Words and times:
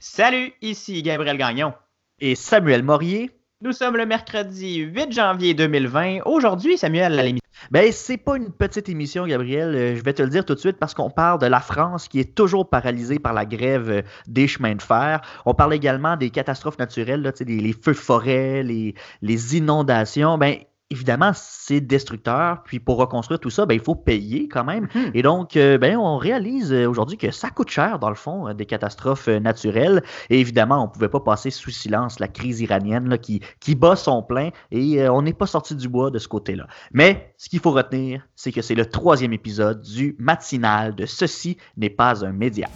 Salut, 0.00 0.52
ici 0.62 1.02
Gabriel 1.02 1.36
Gagnon. 1.36 1.74
Et 2.20 2.36
Samuel 2.36 2.84
Morier. 2.84 3.32
Nous 3.62 3.72
sommes 3.72 3.96
le 3.96 4.06
mercredi 4.06 4.76
8 4.76 5.10
janvier 5.10 5.54
2020. 5.54 6.20
Aujourd'hui, 6.24 6.78
Samuel, 6.78 7.18
à 7.18 7.22
l'émission. 7.24 7.42
Ben, 7.72 7.90
c'est 7.90 8.16
pas 8.16 8.36
une 8.36 8.52
petite 8.52 8.88
émission, 8.88 9.26
Gabriel. 9.26 9.74
Euh, 9.74 9.96
je 9.96 10.04
vais 10.04 10.12
te 10.12 10.22
le 10.22 10.28
dire 10.28 10.44
tout 10.44 10.54
de 10.54 10.60
suite 10.60 10.76
parce 10.76 10.94
qu'on 10.94 11.10
parle 11.10 11.40
de 11.40 11.46
la 11.46 11.58
France 11.58 12.06
qui 12.06 12.20
est 12.20 12.36
toujours 12.36 12.70
paralysée 12.70 13.18
par 13.18 13.32
la 13.32 13.44
grève 13.44 13.90
euh, 13.90 14.02
des 14.28 14.46
chemins 14.46 14.76
de 14.76 14.82
fer. 14.82 15.20
On 15.44 15.54
parle 15.54 15.74
également 15.74 16.16
des 16.16 16.30
catastrophes 16.30 16.78
naturelles, 16.78 17.22
là, 17.22 17.32
les, 17.40 17.58
les 17.58 17.72
feux 17.72 17.92
de 17.92 17.96
forêt, 17.96 18.62
les, 18.62 18.94
les 19.20 19.56
inondations. 19.56 20.38
Ben, 20.38 20.58
évidemment, 20.90 21.32
c'est 21.34 21.80
destructeur. 21.80 22.62
Puis 22.64 22.80
pour 22.80 22.96
reconstruire 22.96 23.40
tout 23.40 23.50
ça, 23.50 23.66
ben, 23.66 23.74
il 23.74 23.80
faut 23.80 23.94
payer 23.94 24.48
quand 24.48 24.64
même. 24.64 24.88
Mhm. 24.94 25.10
Et 25.14 25.22
donc, 25.22 25.56
euh, 25.56 25.78
ben, 25.78 25.96
on 25.96 26.16
réalise 26.16 26.72
euh, 26.72 26.86
aujourd'hui 26.86 27.16
que 27.16 27.30
ça 27.30 27.50
coûte 27.50 27.70
cher, 27.70 27.98
dans 27.98 28.08
le 28.08 28.14
fond, 28.14 28.48
euh, 28.48 28.54
des 28.54 28.66
catastrophes 28.66 29.28
naturelles. 29.28 30.02
Et 30.30 30.40
évidemment, 30.40 30.82
on 30.82 30.86
ne 30.86 30.92
pouvait 30.92 31.08
pas 31.08 31.20
passer 31.20 31.50
sous 31.50 31.70
silence 31.70 32.20
la 32.20 32.28
crise 32.28 32.60
iranienne 32.60 33.08
là, 33.08 33.18
qui, 33.18 33.40
qui 33.60 33.74
bat 33.74 33.96
son 33.96 34.22
plein. 34.22 34.50
Et 34.70 35.08
on 35.08 35.22
n'est 35.22 35.32
pas 35.32 35.46
sorti 35.46 35.74
du 35.74 35.88
bois 35.88 36.10
de 36.10 36.18
ce 36.18 36.28
côté-là. 36.28 36.66
Mais 36.92 37.34
ce 37.36 37.48
qu'il 37.48 37.60
faut 37.60 37.72
retenir, 37.72 38.26
c'est 38.34 38.52
que 38.52 38.62
c'est 38.62 38.74
le 38.74 38.86
troisième 38.86 39.32
épisode 39.32 39.80
du 39.82 40.16
matinal 40.18 40.94
de 40.94 41.06
Ceci 41.06 41.56
n'est 41.76 41.90
pas 41.90 42.24
un 42.24 42.32
média. 42.32 42.68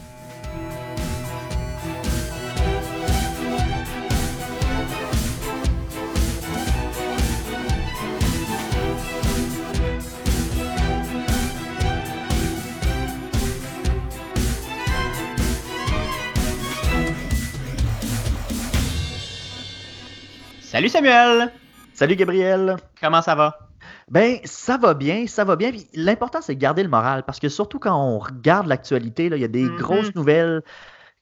Salut 20.73 20.89
Samuel! 20.89 21.53
Salut 21.93 22.17
Gabriel! 22.17 22.77
Comment 22.99 23.21
ça 23.21 23.35
va? 23.35 23.69
Ben, 24.09 24.39
ça 24.45 24.79
va 24.79 24.95
bien, 24.95 25.27
ça 25.27 25.45
va 25.45 25.55
bien. 25.55 25.71
L'important, 25.93 26.39
c'est 26.41 26.55
de 26.55 26.59
garder 26.59 26.83
le 26.83 26.89
moral 26.89 27.25
parce 27.27 27.39
que 27.39 27.51
surtout 27.51 27.79
quand 27.79 27.95
on 27.95 28.19
regarde 28.19 28.67
l'actualité, 28.67 29.27
il 29.27 29.37
y 29.37 29.45
a 29.45 29.49
des 29.49 29.67
mm-hmm. 29.67 29.77
grosses 29.77 30.15
nouvelles 30.15 30.63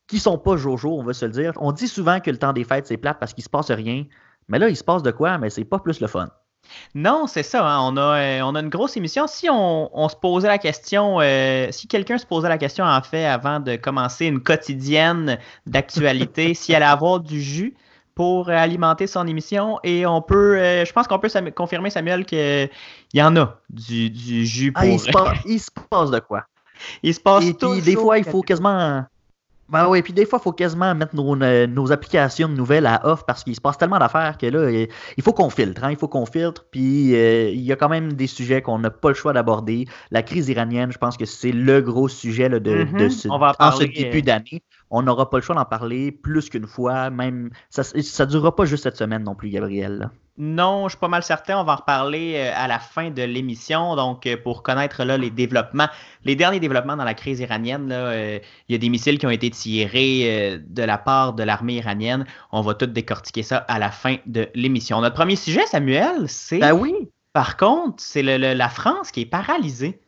qui 0.06 0.20
sont 0.20 0.38
pas 0.38 0.56
jojo, 0.56 0.96
on 0.96 1.02
va 1.02 1.14
se 1.14 1.24
le 1.24 1.32
dire. 1.32 1.52
On 1.56 1.72
dit 1.72 1.88
souvent 1.88 2.20
que 2.20 2.30
le 2.30 2.36
temps 2.36 2.52
des 2.52 2.62
fêtes, 2.62 2.86
c'est 2.86 2.96
plate 2.96 3.18
parce 3.18 3.34
qu'il 3.34 3.42
se 3.42 3.48
passe 3.48 3.72
rien. 3.72 4.04
Mais 4.46 4.60
là, 4.60 4.68
il 4.68 4.76
se 4.76 4.84
passe 4.84 5.02
de 5.02 5.10
quoi? 5.10 5.36
Mais 5.38 5.50
c'est 5.50 5.64
pas 5.64 5.80
plus 5.80 5.98
le 5.98 6.06
fun. 6.06 6.28
Non, 6.94 7.26
c'est 7.26 7.42
ça. 7.42 7.68
Hein. 7.68 7.80
On, 7.82 7.96
a, 7.96 8.20
euh, 8.20 8.40
on 8.42 8.54
a 8.54 8.60
une 8.60 8.68
grosse 8.68 8.96
émission. 8.96 9.26
Si 9.26 9.48
on, 9.50 10.08
se 10.08 10.14
posait 10.14 10.46
la 10.46 10.58
question, 10.58 11.20
euh, 11.20 11.66
si 11.72 11.88
quelqu'un 11.88 12.18
se 12.18 12.26
posait 12.26 12.48
la 12.48 12.58
question, 12.58 12.84
en 12.84 13.02
fait, 13.02 13.24
avant 13.24 13.58
de 13.58 13.74
commencer 13.74 14.26
une 14.26 14.44
quotidienne 14.44 15.40
d'actualité, 15.66 16.54
s'il 16.54 16.76
allait 16.76 16.84
avoir 16.84 17.18
du 17.18 17.42
jus, 17.42 17.74
pour 18.20 18.50
alimenter 18.50 19.06
son 19.06 19.26
émission. 19.26 19.78
Et 19.82 20.04
on 20.04 20.20
peut, 20.20 20.58
euh, 20.58 20.84
je 20.84 20.92
pense 20.92 21.08
qu'on 21.08 21.18
peut 21.18 21.30
confirmer, 21.56 21.88
Samuel, 21.88 22.26
qu'il 22.26 22.68
y 23.14 23.22
en 23.22 23.34
a 23.34 23.56
du, 23.70 24.44
jus 24.44 24.72
ah, 24.74 24.82
pour. 24.82 24.90
il, 24.90 25.00
se 25.58 25.70
passe, 25.88 26.10
de 26.10 26.18
quoi? 26.18 26.44
Il 27.02 27.14
se 27.14 27.20
passe 27.20 27.46
tout. 27.58 27.80
Des 27.80 27.96
fois, 27.96 28.18
il 28.18 28.24
faut 28.24 28.42
quasiment 28.42 29.04
ben 29.70 29.88
oui, 29.88 30.02
puis 30.02 30.12
des 30.12 30.26
fois, 30.26 30.38
il 30.40 30.42
faut 30.42 30.52
quasiment 30.52 30.94
mettre 30.94 31.14
nos, 31.14 31.40
euh, 31.42 31.66
nos, 31.66 31.92
applications 31.92 32.48
nouvelles 32.48 32.86
à 32.86 33.06
off 33.06 33.24
parce 33.24 33.44
qu'il 33.44 33.54
se 33.54 33.60
passe 33.60 33.78
tellement 33.78 33.98
d'affaires 33.98 34.36
que 34.36 34.46
là, 34.46 34.86
il 35.16 35.22
faut 35.22 35.32
qu'on 35.32 35.48
filtre. 35.48 35.84
Hein, 35.84 35.92
il 35.92 35.96
faut 35.96 36.08
qu'on 36.08 36.26
filtre. 36.26 36.64
Puis 36.70 37.14
euh, 37.14 37.50
il 37.50 37.60
y 37.60 37.72
a 37.72 37.76
quand 37.76 37.88
même 37.88 38.14
des 38.14 38.26
sujets 38.26 38.62
qu'on 38.62 38.80
n'a 38.80 38.90
pas 38.90 39.08
le 39.08 39.14
choix 39.14 39.32
d'aborder. 39.32 39.86
La 40.10 40.22
crise 40.22 40.48
iranienne, 40.48 40.90
je 40.90 40.98
pense 40.98 41.16
que 41.16 41.24
c'est 41.24 41.52
le 41.52 41.80
gros 41.80 42.08
sujet 42.08 42.48
de, 42.48 42.58
de, 42.58 42.84
mm-hmm. 42.84 43.10
ce, 43.10 43.28
en 43.28 43.72
ce 43.72 43.84
début 43.84 44.18
euh, 44.18 44.22
d'année. 44.22 44.62
On 44.90 45.02
n'aura 45.02 45.30
pas 45.30 45.38
le 45.38 45.42
choix 45.42 45.54
d'en 45.54 45.64
parler 45.64 46.10
plus 46.10 46.50
qu'une 46.50 46.66
fois. 46.66 47.10
Même 47.10 47.50
ça 47.68 47.82
ne 47.94 48.24
durera 48.26 48.56
pas 48.56 48.64
juste 48.64 48.82
cette 48.82 48.96
semaine 48.96 49.22
non 49.22 49.36
plus, 49.36 49.50
Gabriel. 49.50 50.10
Non, 50.42 50.88
je 50.88 50.92
suis 50.92 50.98
pas 50.98 51.08
mal 51.08 51.22
certain. 51.22 51.60
On 51.60 51.64
va 51.64 51.74
en 51.74 51.76
reparler 51.76 52.32
euh, 52.36 52.52
à 52.56 52.66
la 52.66 52.78
fin 52.78 53.10
de 53.10 53.22
l'émission. 53.22 53.94
Donc, 53.94 54.26
euh, 54.26 54.38
pour 54.42 54.62
connaître 54.62 55.04
là, 55.04 55.18
les 55.18 55.28
développements, 55.28 55.88
les 56.24 56.34
derniers 56.34 56.60
développements 56.60 56.96
dans 56.96 57.04
la 57.04 57.12
crise 57.12 57.40
iranienne, 57.40 57.90
euh, 57.92 58.38
il 58.66 58.72
y 58.72 58.74
a 58.74 58.78
des 58.78 58.88
missiles 58.88 59.18
qui 59.18 59.26
ont 59.26 59.30
été 59.30 59.50
tirés 59.50 60.58
de 60.66 60.82
la 60.82 60.96
part 60.96 61.34
de 61.34 61.42
l'armée 61.42 61.74
iranienne. 61.74 62.24
On 62.52 62.62
va 62.62 62.72
tout 62.72 62.86
décortiquer 62.86 63.42
ça 63.42 63.58
à 63.58 63.78
la 63.78 63.90
fin 63.90 64.16
de 64.24 64.48
l'émission. 64.54 65.02
Notre 65.02 65.14
premier 65.14 65.36
sujet, 65.36 65.66
Samuel, 65.66 66.26
c'est. 66.26 66.58
Ben 66.58 66.72
oui. 66.72 66.94
Par 67.34 67.58
contre, 67.58 68.02
c'est 68.02 68.22
la 68.22 68.68
France 68.70 69.10
qui 69.10 69.20
est 69.20 69.26
paralysée. 69.26 70.00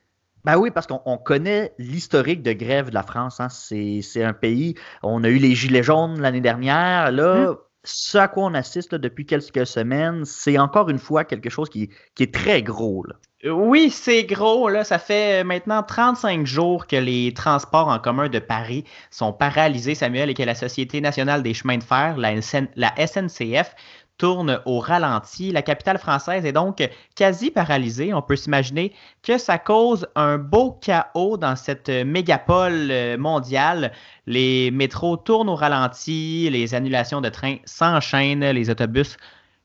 Ben 0.45 0.57
oui, 0.57 0.71
parce 0.71 0.87
qu'on 0.87 1.19
connaît 1.19 1.75
l'historique 1.77 2.43
de 2.43 2.55
grève 2.55 2.89
de 2.89 2.95
la 2.95 3.03
France. 3.03 3.39
Hein. 3.39 3.49
C'est 3.51 4.25
un 4.25 4.33
pays. 4.33 4.77
On 5.03 5.25
a 5.25 5.29
eu 5.29 5.37
les 5.37 5.55
Gilets 5.55 5.83
jaunes 5.83 6.23
l'année 6.23 6.41
dernière. 6.41 7.13
Là, 7.13 7.51
hum 7.51 7.57
ce 7.85 8.19
à 8.19 8.29
quoi 8.29 8.45
on 8.45 8.55
assiste 8.55 8.95
depuis 8.95 9.27
quelques 9.27 9.67
semaines, 9.67 10.25
c'est 10.25 10.59
encore 10.59 10.89
une 10.89 10.99
fois 10.99 11.25
quelque 11.25 11.51
chose 11.51 11.69
qui, 11.69 11.91
est 12.21 12.35
très 12.35 12.63
gros. 12.63 13.05
Oui, 13.45 13.91
c'est 13.91 14.23
gros. 14.23 14.71
Ça 14.85 15.01
fait 15.01 15.43
maintenant 15.43 15.83
35 15.83 16.47
jours 16.47 16.87
que 16.87 16.95
les 16.95 17.35
transports 17.35 17.89
en 17.89 17.99
commun 17.99 18.29
de 18.29 18.39
Paris 18.39 18.85
sont 19.11 19.33
paralysés, 19.33 19.97
Samuel, 19.97 20.31
et 20.31 20.35
que 20.35 20.45
la 20.45 20.55
Société 20.55 21.01
nationale 21.01 21.43
des 21.43 21.55
chemins 21.55 21.79
de 21.79 21.83
fer, 21.83 22.17
la 22.17 22.41
SNCF, 22.41 23.75
tourne 24.23 24.61
au 24.67 24.79
ralenti. 24.79 25.51
La 25.51 25.63
capitale 25.63 25.99
française 25.99 26.45
est 26.45 26.53
donc 26.53 26.89
quasi 27.17 27.51
paralysée. 27.51 28.15
On 28.15 28.23
peut 28.23 28.37
s'imaginer 28.37 28.93
que 29.25 29.37
ça 29.37 29.59
cause 29.59 30.07
un 30.15 30.39
beau 30.39 30.79
chaos 30.81 31.37
dans 31.37 31.57
cette 31.57 31.89
mégapole 31.89 32.93
euh, 32.93 33.19
mondiale. 33.19 33.91
Les 34.29 34.71
métros 34.71 35.17
tournent 35.17 35.49
au 35.49 35.57
ralenti, 35.57 36.49
les 36.51 36.73
annulations 36.73 37.21
de 37.21 37.31
trains 37.31 37.57
s'enchaînent, 37.65 38.49
les 38.49 38.71
autobus 38.71 39.17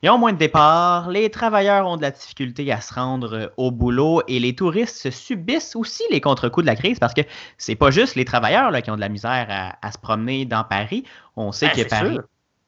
ils 0.02 0.10
ont 0.10 0.18
moins 0.18 0.32
de 0.32 0.38
départs, 0.38 1.10
les 1.10 1.28
travailleurs 1.28 1.88
ont 1.88 1.96
de 1.96 2.02
la 2.02 2.12
difficulté 2.12 2.70
à 2.70 2.80
se 2.80 2.94
rendre 2.94 3.34
euh, 3.34 3.46
au 3.56 3.72
boulot 3.72 4.22
et 4.28 4.38
les 4.38 4.54
touristes 4.54 5.10
subissent 5.10 5.74
aussi 5.74 6.04
les 6.10 6.20
contre-coups 6.20 6.64
de 6.64 6.70
la 6.70 6.76
crise 6.76 6.98
parce 7.00 7.14
que 7.14 7.22
c'est 7.56 7.74
pas 7.74 7.90
juste 7.90 8.14
les 8.14 8.24
travailleurs 8.24 8.70
là, 8.70 8.80
qui 8.80 8.90
ont 8.92 8.96
de 8.96 9.00
la 9.00 9.08
misère 9.08 9.46
à, 9.82 9.92
se 9.92 9.98
promener 9.98 10.44
dans 10.44 10.62
Paris. 10.62 11.04
On 11.34 11.50
sait 11.50 11.72
ben, 11.74 11.84
que 11.84 11.88
Paris, 11.88 12.18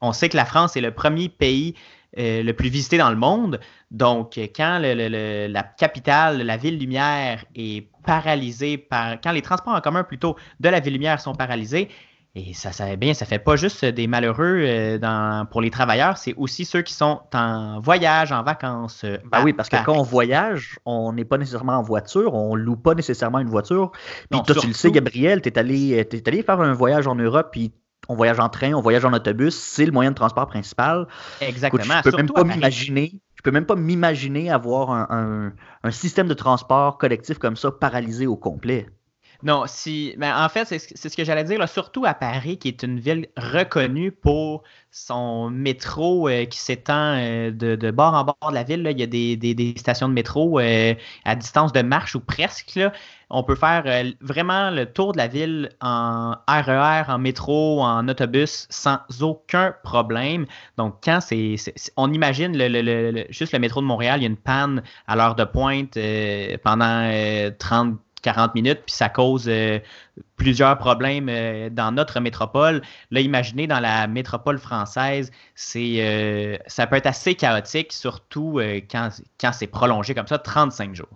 on 0.01 0.13
sait 0.13 0.29
que 0.29 0.37
la 0.37 0.45
France 0.45 0.77
est 0.77 0.81
le 0.81 0.93
premier 0.93 1.29
pays 1.29 1.75
euh, 2.19 2.43
le 2.43 2.53
plus 2.55 2.69
visité 2.69 2.99
dans 2.99 3.11
le 3.11 3.17
monde. 3.17 3.61
Donc, 3.91 4.39
quand 4.55 4.81
la 4.81 5.63
capitale, 5.63 6.43
la 6.43 6.57
ville 6.57 6.79
lumière 6.79 7.45
est 7.55 7.89
paralysée 8.05 8.79
par, 8.79 9.21
quand 9.21 9.33
les 9.33 9.43
transports 9.43 9.75
en 9.75 9.81
commun 9.81 10.03
plutôt 10.03 10.37
de 10.59 10.69
la 10.69 10.81
ville 10.81 10.95
lumière 10.95 11.21
sont 11.21 11.35
paralysés, 11.35 11.89
et 12.37 12.55
ça, 12.55 12.71
ça 12.71 12.95
bien, 12.95 13.13
ça 13.13 13.27
fait 13.27 13.41
pas 13.41 13.57
juste 13.57 13.85
des 13.85 14.07
malheureux 14.07 14.63
euh, 14.65 15.45
pour 15.51 15.61
les 15.61 15.71
travailleurs, 15.71 16.17
c'est 16.17 16.35
aussi 16.35 16.65
ceux 16.65 16.83
qui 16.83 16.95
sont 16.95 17.21
en 17.35 17.81
voyage, 17.81 18.31
en 18.31 18.45
vacances. 18.45 19.03
Euh, 19.03 19.19
ben 19.25 19.43
oui, 19.43 19.53
parce 19.53 19.69
que 19.69 19.85
quand 19.85 19.97
on 19.97 20.03
voyage, 20.03 20.79
on 20.85 21.13
n'est 21.13 21.25
pas 21.25 21.39
nécessairement 21.39 21.79
en 21.79 21.83
voiture, 21.83 22.35
on 22.35 22.55
loue 22.55 22.77
pas 22.77 22.95
nécessairement 22.95 23.41
une 23.41 23.49
voiture. 23.49 23.91
Puis 24.31 24.41
toi, 24.45 24.55
tu 24.55 24.69
le 24.69 24.73
sais, 24.73 24.93
Gabriel, 24.93 25.43
tu 25.43 25.49
es 25.49 25.59
allé, 25.59 25.91
es 25.91 26.29
allé 26.29 26.43
faire 26.45 26.61
un 26.61 26.73
voyage 26.73 27.09
en 27.09 27.17
Europe, 27.17 27.49
puis 27.51 27.73
on 28.09 28.15
voyage 28.15 28.41
en 28.41 28.49
train, 28.49 28.73
on 28.73 28.81
voyage 28.81 29.05
en 29.05 29.13
autobus, 29.13 29.55
c'est 29.55 29.87
le 29.87 29.93
moyen 29.93 30.11
de 30.11 30.17
transport 30.17 30.47
principal. 30.47 31.07
Exactement. 31.41 32.01
je 32.05 32.11
peux 32.11 32.17
même 32.17 32.29
pas 32.29 32.45
m'imaginer. 32.45 33.15
Je 33.37 33.43
peux 33.43 33.53
même 33.53 33.65
pas 33.65 33.77
m'imaginer 33.77 34.51
avoir 34.51 34.91
un, 34.91 35.53
système 35.91 36.29
de 36.29 36.35
transport 36.35 36.99
collectif 36.99 37.39
comme 37.39 37.57
ça 37.57 37.71
paralysé 37.71 38.27
au 38.27 38.37
complet. 38.37 38.87
Non, 39.43 39.65
si. 39.67 40.15
Mais 40.19 40.31
en 40.31 40.49
fait, 40.51 40.67
c'est 40.67 41.09
ce 41.09 41.17
que 41.17 41.25
j'allais 41.25 41.45
dire, 41.45 41.67
surtout 41.67 42.05
à 42.05 42.13
Paris, 42.13 42.59
qui 42.59 42.69
est 42.69 42.83
une 42.83 43.01
ville 43.01 43.29
reconnue 43.39 44.13
pour 44.13 44.65
son 44.91 45.49
métro 45.49 46.29
euh, 46.29 46.45
qui 46.45 46.59
s'étend 46.59 47.17
euh, 47.17 47.51
de, 47.51 47.91
bord 47.91 48.13
en 48.13 48.25
bord 48.25 48.51
de 48.51 48.55
la 48.55 48.63
ville. 48.63 48.87
Il 48.91 49.01
y 49.01 49.03
a 49.03 49.07
des, 49.07 49.75
stations 49.79 50.09
de 50.09 50.13
métro 50.13 50.61
euh, 50.61 50.95
à 51.25 51.37
distance 51.37 51.73
de 51.73 51.81
marche 51.81 52.15
ou 52.15 52.21
presque. 52.21 52.79
On 53.31 53.43
peut 53.43 53.55
faire 53.55 53.85
vraiment 54.21 54.71
le 54.71 54.87
tour 54.87 55.13
de 55.13 55.19
la 55.19 55.29
ville 55.29 55.71
en 55.81 56.35
RER, 56.49 57.05
e 57.09 57.11
en 57.11 57.19
métro, 57.19 57.83
en 57.83 58.09
autobus 58.09 58.67
sans 58.71 58.99
aucun 59.21 59.75
problème. 59.85 60.47
Donc, 60.77 60.97
quand 61.05 61.21
c'est. 61.21 61.57
On 61.97 62.13
imagine 62.13 62.53
juste 63.31 63.53
le 63.53 63.59
métro 63.59 63.81
de 63.81 63.87
Montréal, 63.87 64.21
il 64.21 64.23
y 64.23 64.27
a 64.27 64.31
une 64.31 64.37
panne 64.37 64.83
à 65.07 65.17
l'heure 65.17 65.37
de 65.37 65.45
pointe 65.45 65.97
pendant 66.65 67.51
30 67.59 67.99
40 68.23 68.55
minutes, 68.55 68.81
puis 68.87 68.95
ça 68.95 69.09
cause 69.09 69.47
euh, 69.49 69.79
plusieurs 70.37 70.77
problèmes 70.79 71.29
euh, 71.29 71.71
dans 71.71 71.93
notre 71.93 72.21
métropole. 72.21 72.83
Là, 73.11 73.21
imaginez 73.21 73.67
dans 73.67 73.81
la 73.81 74.07
métropole 74.07 74.59
française, 74.59 75.31
euh, 75.77 76.57
ça 76.67 76.87
peut 76.87 76.97
être 76.97 77.07
assez 77.07 77.35
chaotique, 77.35 77.93
surtout 77.93 78.61
quand, 78.91 79.11
quand 79.41 79.53
c'est 79.53 79.67
prolongé 79.67 80.15
comme 80.15 80.27
ça, 80.27 80.39
35 80.39 80.95
jours. 80.95 81.09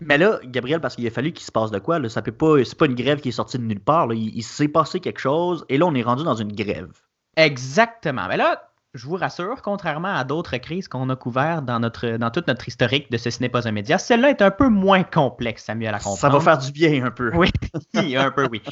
Mais 0.00 0.18
là, 0.18 0.40
Gabriel, 0.44 0.80
parce 0.80 0.96
qu'il 0.96 1.06
a 1.06 1.10
fallu 1.10 1.32
qu'il 1.32 1.44
se 1.44 1.52
passe 1.52 1.70
de 1.70 1.78
quoi, 1.78 1.98
là, 1.98 2.08
ça 2.08 2.22
peut 2.22 2.32
pas, 2.32 2.64
c'est 2.64 2.78
pas 2.78 2.86
une 2.86 2.94
grève 2.94 3.20
qui 3.20 3.28
est 3.28 3.32
sortie 3.32 3.58
de 3.58 3.64
nulle 3.64 3.80
part. 3.80 4.12
Il, 4.12 4.34
il 4.34 4.42
s'est 4.42 4.68
passé 4.68 5.00
quelque 5.00 5.20
chose, 5.20 5.64
et 5.68 5.78
là, 5.78 5.86
on 5.86 5.94
est 5.94 6.02
rendu 6.02 6.24
dans 6.24 6.34
une 6.34 6.52
grève. 6.52 6.92
Exactement. 7.36 8.26
Mais 8.28 8.36
là, 8.36 8.69
je 8.94 9.06
vous 9.06 9.14
rassure, 9.14 9.62
contrairement 9.62 10.12
à 10.14 10.24
d'autres 10.24 10.56
crises 10.56 10.88
qu'on 10.88 11.08
a 11.10 11.16
couvertes 11.16 11.64
dans, 11.64 11.78
notre, 11.78 12.16
dans 12.16 12.30
toute 12.30 12.48
notre 12.48 12.66
historique 12.66 13.10
de 13.10 13.16
ce 13.18 13.28
n'est 13.40 13.48
pas 13.48 13.68
un 13.68 13.72
média, 13.72 13.98
celle-là 13.98 14.30
est 14.30 14.42
un 14.42 14.50
peu 14.50 14.68
moins 14.68 15.04
complexe, 15.04 15.64
Samuel, 15.64 15.94
à 15.94 15.98
comprendre. 15.98 16.18
Ça 16.18 16.28
va 16.28 16.40
faire 16.40 16.58
du 16.58 16.72
bien 16.72 17.04
un 17.04 17.10
peu. 17.12 17.30
Oui, 17.34 17.50
un 18.16 18.30
peu, 18.32 18.48
oui. 18.50 18.62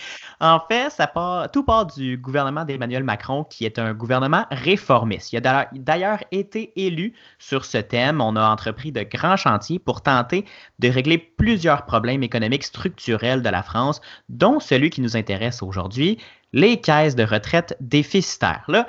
En 0.40 0.60
fait, 0.68 0.90
ça 0.90 1.06
part, 1.06 1.50
tout 1.52 1.62
part 1.62 1.86
du 1.86 2.18
gouvernement 2.18 2.64
d'Emmanuel 2.64 3.04
Macron, 3.04 3.44
qui 3.44 3.64
est 3.64 3.78
un 3.78 3.94
gouvernement 3.94 4.44
réformiste. 4.50 5.32
Il 5.32 5.46
a 5.46 5.68
d'ailleurs 5.72 6.24
été 6.32 6.72
élu 6.74 7.14
sur 7.38 7.64
ce 7.64 7.78
thème. 7.78 8.20
On 8.20 8.34
a 8.34 8.48
entrepris 8.48 8.90
de 8.90 9.04
grands 9.04 9.36
chantiers 9.36 9.78
pour 9.78 10.02
tenter 10.02 10.44
de 10.80 10.88
régler 10.88 11.18
plusieurs 11.18 11.84
problèmes 11.84 12.24
économiques 12.24 12.64
structurels 12.64 13.42
de 13.42 13.48
la 13.50 13.62
France, 13.62 14.00
dont 14.28 14.58
celui 14.58 14.90
qui 14.90 15.00
nous 15.00 15.16
intéresse 15.16 15.62
aujourd'hui, 15.62 16.18
les 16.52 16.80
caisses 16.80 17.14
de 17.14 17.24
retraite 17.24 17.76
déficitaires. 17.80 18.64
Là, 18.68 18.86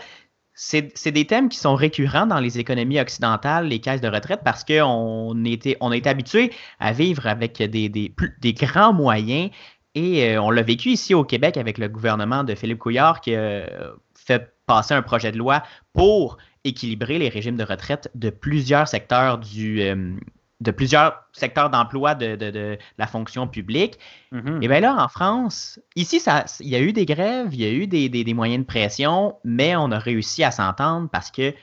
c'est 0.61 1.11
des 1.11 1.25
thèmes 1.25 1.47
qui 1.47 1.57
sont 1.57 1.73
récurrents 1.73 2.27
dans 2.27 2.41
les 2.41 2.59
économies 2.59 2.99
occidentales, 2.99 3.67
les 3.67 3.79
caisses 3.79 4.01
de 4.01 4.09
retraite, 4.09 4.41
parce 4.43 4.65
qu'on 4.65 5.45
était, 5.45 5.77
on 5.79 5.93
est 5.93 6.05
habitué 6.05 6.51
à 6.79 6.91
vivre 6.91 7.27
avec 7.27 7.63
des, 7.63 7.87
des, 7.87 8.53
grands 8.53 8.91
moyens. 8.91 9.51
Et 9.95 10.35
euh, 10.35 10.41
on 10.41 10.51
l'a 10.51 10.61
vécu 10.61 10.89
ici 10.89 11.13
au 11.13 11.23
Québec 11.23 11.55
avec 11.55 11.77
le 11.77 11.87
gouvernement 11.87 12.43
de 12.43 12.55
Philippe 12.55 12.79
Couillard 12.79 13.21
qui 13.21 13.33
a 13.35 13.93
fait 14.13 14.53
passer 14.65 14.93
un 14.93 15.01
projet 15.01 15.31
de 15.31 15.37
loi 15.37 15.63
pour 15.93 16.37
équilibrer 16.65 17.19
les 17.19 17.29
régimes 17.29 17.55
de 17.55 17.63
retraite 17.63 18.11
de 18.13 18.29
plusieurs 18.29 18.89
secteurs 18.89 19.37
du, 19.37 19.81
euh, 19.81 20.13
de 20.59 20.71
plusieurs 20.71 21.23
secteurs 21.31 21.69
d'emploi 21.69 22.15
de, 22.15 22.77
la 22.97 23.07
fonction 23.07 23.47
publique. 23.47 23.97
Mm-hmm. 24.33 24.63
Et 24.63 24.67
bien 24.67 24.79
là, 24.81 24.95
en 25.03 25.07
France, 25.07 25.79
ici, 25.95 26.19
ça, 26.19 26.45
il 26.59 26.67
y 26.67 26.75
a 26.75 26.81
eu 26.81 26.91
des 26.91 27.05
grèves, 27.05 27.53
il 27.53 27.61
y 27.61 27.65
a 27.65 27.71
eu 27.71 27.87
des, 27.87 28.33
moyens 28.33 28.63
de 28.63 28.67
pression, 28.67 29.35
mais 29.43 29.75
on 29.75 29.91
a 29.91 29.99
réussi 29.99 30.43
à 30.43 30.51
s'entendre 30.51 31.09
parce 31.09 31.31
qu'il 31.31 31.53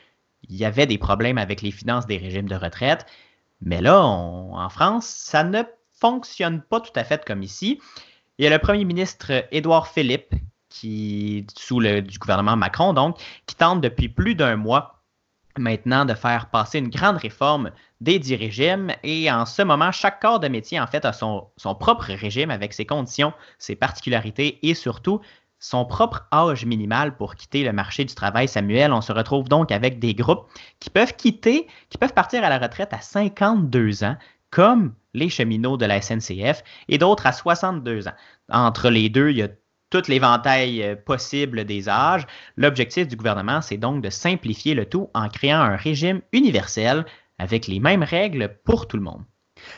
y 0.49 0.65
avait 0.65 0.87
des 0.87 0.99
problèmes 0.99 1.39
avec 1.39 1.63
les 1.63 1.71
finances 1.71 2.07
des 2.07 2.17
régimes 2.17 2.49
de 2.49 2.57
retraite. 2.57 3.07
Mais 3.61 3.81
là, 3.81 4.03
en 4.03 4.69
France, 4.69 5.07
ça 5.07 5.45
ne 5.45 5.63
fonctionne 5.99 6.61
pas 6.61 6.81
tout 6.81 6.93
à 6.95 7.05
fait 7.05 7.25
comme 7.25 7.43
ici. 7.43 7.81
Il 8.39 8.45
y 8.45 8.47
a 8.47 8.51
le 8.51 8.59
premier 8.59 8.85
ministre 8.85 9.47
Édouard 9.51 9.89
Philippe, 9.89 10.35
qui, 10.69 11.47
sous 11.57 11.81
le 11.81 12.03
du 12.03 12.19
gouvernement 12.19 12.57
Macron, 12.57 12.93
donc, 12.93 13.19
qui 13.47 13.57
tente 13.57 13.81
depuis 13.81 14.09
plus 14.09 14.35
d'un 14.35 14.57
mois 14.57 14.96
maintenant 15.59 16.05
de 16.05 16.15
faire 16.15 16.47
passer 16.51 16.79
une 16.79 16.89
grande 16.89 17.17
réforme 17.17 17.71
des 18.01 18.19
dix 18.19 18.37
régimes. 18.37 18.93
Et 19.03 19.31
en 19.31 19.47
ce 19.47 19.63
moment, 19.63 19.93
chaque 19.93 20.21
corps 20.21 20.41
de 20.41 20.49
métier, 20.49 20.81
en 20.81 20.87
fait, 20.87 21.05
a 21.05 21.13
son, 21.13 21.51
propre 21.79 22.13
régime 22.13 22.51
avec 22.51 22.73
ses 22.73 22.87
conditions, 22.87 23.33
ses 23.59 23.77
particularités 23.77 24.59
et 24.63 24.75
surtout 24.75 25.21
son 25.59 25.85
propre 25.85 26.27
âge 26.33 26.67
minimal 26.67 27.17
pour 27.17 27.35
quitter 27.35 27.65
le 27.65 27.73
marché 27.73 28.05
du 28.05 28.15
travail. 28.15 28.49
Samuel, 28.49 28.93
on 28.93 29.01
se 29.01 29.13
retrouve 29.13 29.49
donc 29.49 29.73
avec 29.73 29.99
des 29.99 30.15
groupes 30.15 30.47
qui 30.81 30.91
peuvent 30.91 31.17
quitter, 31.17 31.67
qui 31.89 31.99
peuvent 31.99 32.13
partir 32.13 32.45
à 32.45 32.51
la 32.51 32.59
retraite 32.59 32.93
à 32.93 33.01
52 33.01 34.05
ans, 34.05 34.17
comme 34.51 34.95
les 35.15 35.29
cheminots 35.29 35.77
de 35.77 35.87
la 35.87 36.01
SNCF, 36.01 36.63
et 36.89 36.99
d'autres 36.99 37.27
à 37.27 37.33
62 37.33 38.09
ans. 38.09 38.15
Entre 38.51 38.91
les 38.91 39.09
deux, 39.09 39.31
il 39.31 39.39
y 39.39 39.43
a 39.43 39.49
tout 39.91 40.03
l'éventail 40.09 40.83
euh, 40.83 40.97
possible 40.97 41.65
des 41.65 41.89
âges. 41.89 42.27
L'objectif 42.57 43.07
du 43.07 43.17
gouvernement, 43.17 43.63
c'est 43.63 43.77
donc 43.77 44.03
de 44.03 44.11
simplifier 44.11 44.75
le 44.75 44.87
tout 44.87 45.11
en 45.15 45.29
créant 45.29 45.61
un 45.61 45.77
régime 45.77 46.23
universel 46.33 47.05
avec 47.39 47.67
les 47.67 47.81
mêmes 47.81 48.03
règles 48.03 48.57
pour 48.65 48.89
tout 48.89 48.97
le 48.97 49.03
monde. 49.03 49.23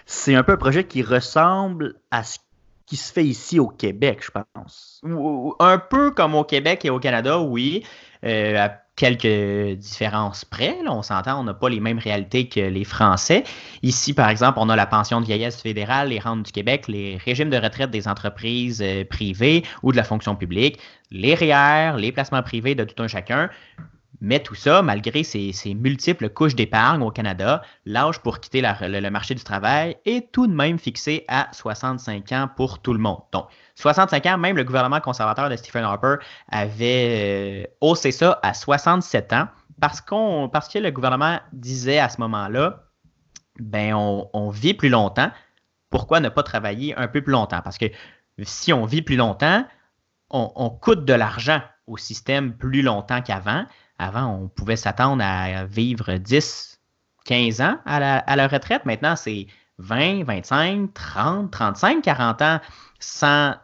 C'est 0.07 0.35
un 0.35 0.43
peu 0.43 0.53
un 0.53 0.57
projet 0.57 0.85
qui 0.85 1.03
ressemble 1.03 1.95
à 2.11 2.23
ce 2.23 2.39
qui 2.87 2.97
se 2.97 3.13
fait 3.13 3.25
ici 3.25 3.59
au 3.61 3.69
Québec, 3.69 4.21
je 4.25 4.31
pense. 4.55 5.03
Un 5.61 5.79
peu 5.79 6.11
comme 6.11 6.35
au 6.35 6.45
Québec 6.45 6.85
et 6.85 6.91
au 6.91 6.99
Canada, 6.99 7.39
oui. 7.39 7.85
Euh, 8.25 8.69
quelques 8.99 9.79
différences 9.79 10.45
près. 10.45 10.77
on 10.87 11.03
s'entend, 11.03 11.41
on 11.41 11.45
n'a 11.45 11.55
pas 11.55 11.69
les 11.69 11.79
mêmes 11.79 12.01
réalités 12.01 12.49
que 12.49 12.61
les 12.61 12.85
Français. 12.85 13.45
Ici, 13.83 14.13
par 14.13 14.29
exemple, 14.29 14.59
on 14.61 14.69
a 14.69 14.77
la 14.77 14.87
pension 14.87 15.21
de 15.21 15.27
vieillesse 15.27 15.63
fédérale, 15.63 16.09
les 16.09 16.19
rentes 16.19 16.43
du 16.43 16.53
Québec, 16.53 16.89
les 16.89 17.17
régimes 17.17 17.49
de 17.49 17.57
retraite 17.57 17.93
des 17.93 18.09
entreprises 18.09 18.83
euh, 18.83 19.05
privées 19.05 19.63
ou 19.85 19.93
de 19.93 19.97
la 19.97 20.03
fonction 20.03 20.35
publique, 20.35 20.81
les 21.13 21.35
REER, 21.37 21.97
les 21.97 22.11
placements 22.11 22.43
privés 22.43 22.75
de 22.75 22.83
tout 22.83 23.01
un 23.01 23.07
chacun. 23.07 23.49
Mais 24.21 24.41
tout 24.41 24.55
ça, 24.55 24.83
malgré 24.83 25.23
ces, 25.23 25.53
multiples 25.75 26.29
couches 26.29 26.57
d'épargne 26.57 27.03
au 27.03 27.11
Canada, 27.11 27.63
l'âge 27.85 28.19
pour 28.21 28.41
quitter 28.41 28.61
le, 28.61 29.11
marché 29.11 29.35
du 29.35 29.45
travail 29.45 29.97
est 30.05 30.33
tout 30.33 30.47
de 30.47 30.53
même 30.53 30.79
fixé 30.79 31.25
à 31.29 31.49
65 31.53 32.33
ans 32.33 32.49
pour 32.57 32.81
tout 32.81 32.93
le 32.93 32.99
monde. 32.99 33.21
Donc, 33.33 33.47
65 33.77 34.27
ans, 34.27 34.39
même 34.39 34.57
le 34.57 34.65
gouvernement 34.65 35.01
conservateur 35.01 35.49
de 35.49 35.57
Stephen 35.57 35.85
Harper 35.85 36.17
avait 36.51 37.65
euh, 37.67 37.71
haussé 37.81 38.11
ça 38.11 38.41
à 38.43 38.55
67 38.55 39.33
ans 39.33 39.49
parce, 39.81 40.03
parce 40.53 40.69
que 40.69 40.79
le 40.79 40.91
gouvernement 40.91 41.39
disait 41.53 42.01
à 42.01 42.09
ce 42.09 42.21
moment-là, 42.21 42.85
ben 43.61 43.95
on, 43.95 44.51
vit 44.51 44.75
plus 44.75 44.89
longtemps, 44.89 45.31
pourquoi 45.91 46.21
ne 46.21 46.29
pas 46.29 46.43
travailler 46.43 46.97
un 46.97 47.09
peu 47.09 47.23
plus 47.23 47.33
longtemps? 47.33 47.61
Parce 47.63 47.79
que 47.79 47.87
si 48.43 48.73
on 48.73 48.85
vit 48.85 49.03
plus 49.03 49.17
longtemps, 49.17 49.65
on 50.31 50.71
coûte 50.71 51.05
de 51.05 51.13
l'argent 51.13 51.61
au 51.89 51.97
système 51.97 52.57
plus 52.57 52.83
longtemps 52.83 53.23
qu'avant. 53.23 53.65
Avant, 53.99 54.27
on 54.27 54.49
pouvait 54.49 54.77
s'attendre 54.77 55.23
à 55.25 55.65
vivre 55.65 56.15
10, 56.15 56.79
15 57.29 57.61
ans 57.61 57.77
à 57.85 58.01
la, 58.37 58.49
retraite. 58.49 58.87
Maintenant, 58.87 59.17
c'est 59.17 59.47
20, 59.79 60.25
25, 60.25 60.95
30, 60.95 61.51
35, 61.51 62.03
40 62.03 62.43
ans 62.43 62.61
sans, 62.99 63.55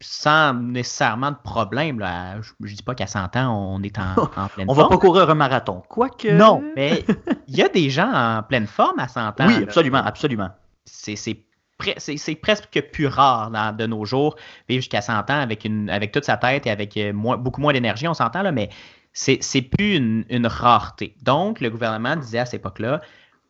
sans 0.00 0.52
nécessairement 0.54 1.30
de 1.30 1.36
problème. 1.42 1.98
Je 2.40 2.52
ne 2.60 2.68
dis 2.68 2.82
pas 2.82 2.94
qu'à 2.94 3.06
100 3.06 3.36
ans, 3.36 3.56
on 3.56 3.82
est 3.82 3.98
en, 3.98 4.14
en 4.36 4.48
pleine 4.48 4.66
on 4.68 4.74
forme. 4.74 4.78
On 4.78 4.82
va 4.82 4.88
pas 4.88 4.98
courir 4.98 5.30
un 5.30 5.34
marathon. 5.34 5.82
Quoique. 5.88 6.28
Non, 6.28 6.62
mais 6.76 7.04
il 7.48 7.56
y 7.56 7.62
a 7.62 7.68
des 7.68 7.88
gens 7.88 8.12
en 8.12 8.42
pleine 8.42 8.66
forme 8.66 8.98
à 8.98 9.08
100 9.08 9.20
ans. 9.20 9.46
Oui, 9.46 9.62
absolument, 9.62 10.02
absolument. 10.04 10.50
C'est 10.84 12.34
presque 12.40 12.82
plus 12.92 13.06
rare 13.06 13.50
de 13.74 13.86
nos 13.86 14.04
jours, 14.04 14.36
vivre 14.68 14.82
jusqu'à 14.82 15.00
100 15.00 15.12
ans 15.30 15.40
avec, 15.40 15.64
une, 15.64 15.88
avec 15.88 16.12
toute 16.12 16.24
sa 16.24 16.36
tête 16.36 16.66
et 16.66 16.70
avec 16.70 16.96
euh, 16.96 17.12
beaucoup 17.12 17.60
moins 17.60 17.72
d'énergie, 17.72 18.06
on 18.06 18.14
s'entend, 18.14 18.42
là, 18.42 18.52
mais 18.52 18.68
c'est 19.12 19.62
plus 19.62 19.96
une, 19.96 20.46
rareté. 20.46 21.16
Donc, 21.22 21.60
le 21.60 21.70
gouvernement 21.70 22.16
disait 22.16 22.40
à 22.40 22.46
cette 22.46 22.60
époque-là, 22.60 23.00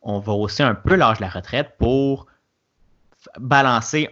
on 0.02 0.18
va 0.18 0.32
hausser 0.32 0.62
un 0.62 0.74
peu 0.74 0.96
l'âge 0.96 1.18
de 1.18 1.22
la 1.22 1.30
retraite 1.30 1.74
pour 1.78 2.26
balancer 3.38 4.08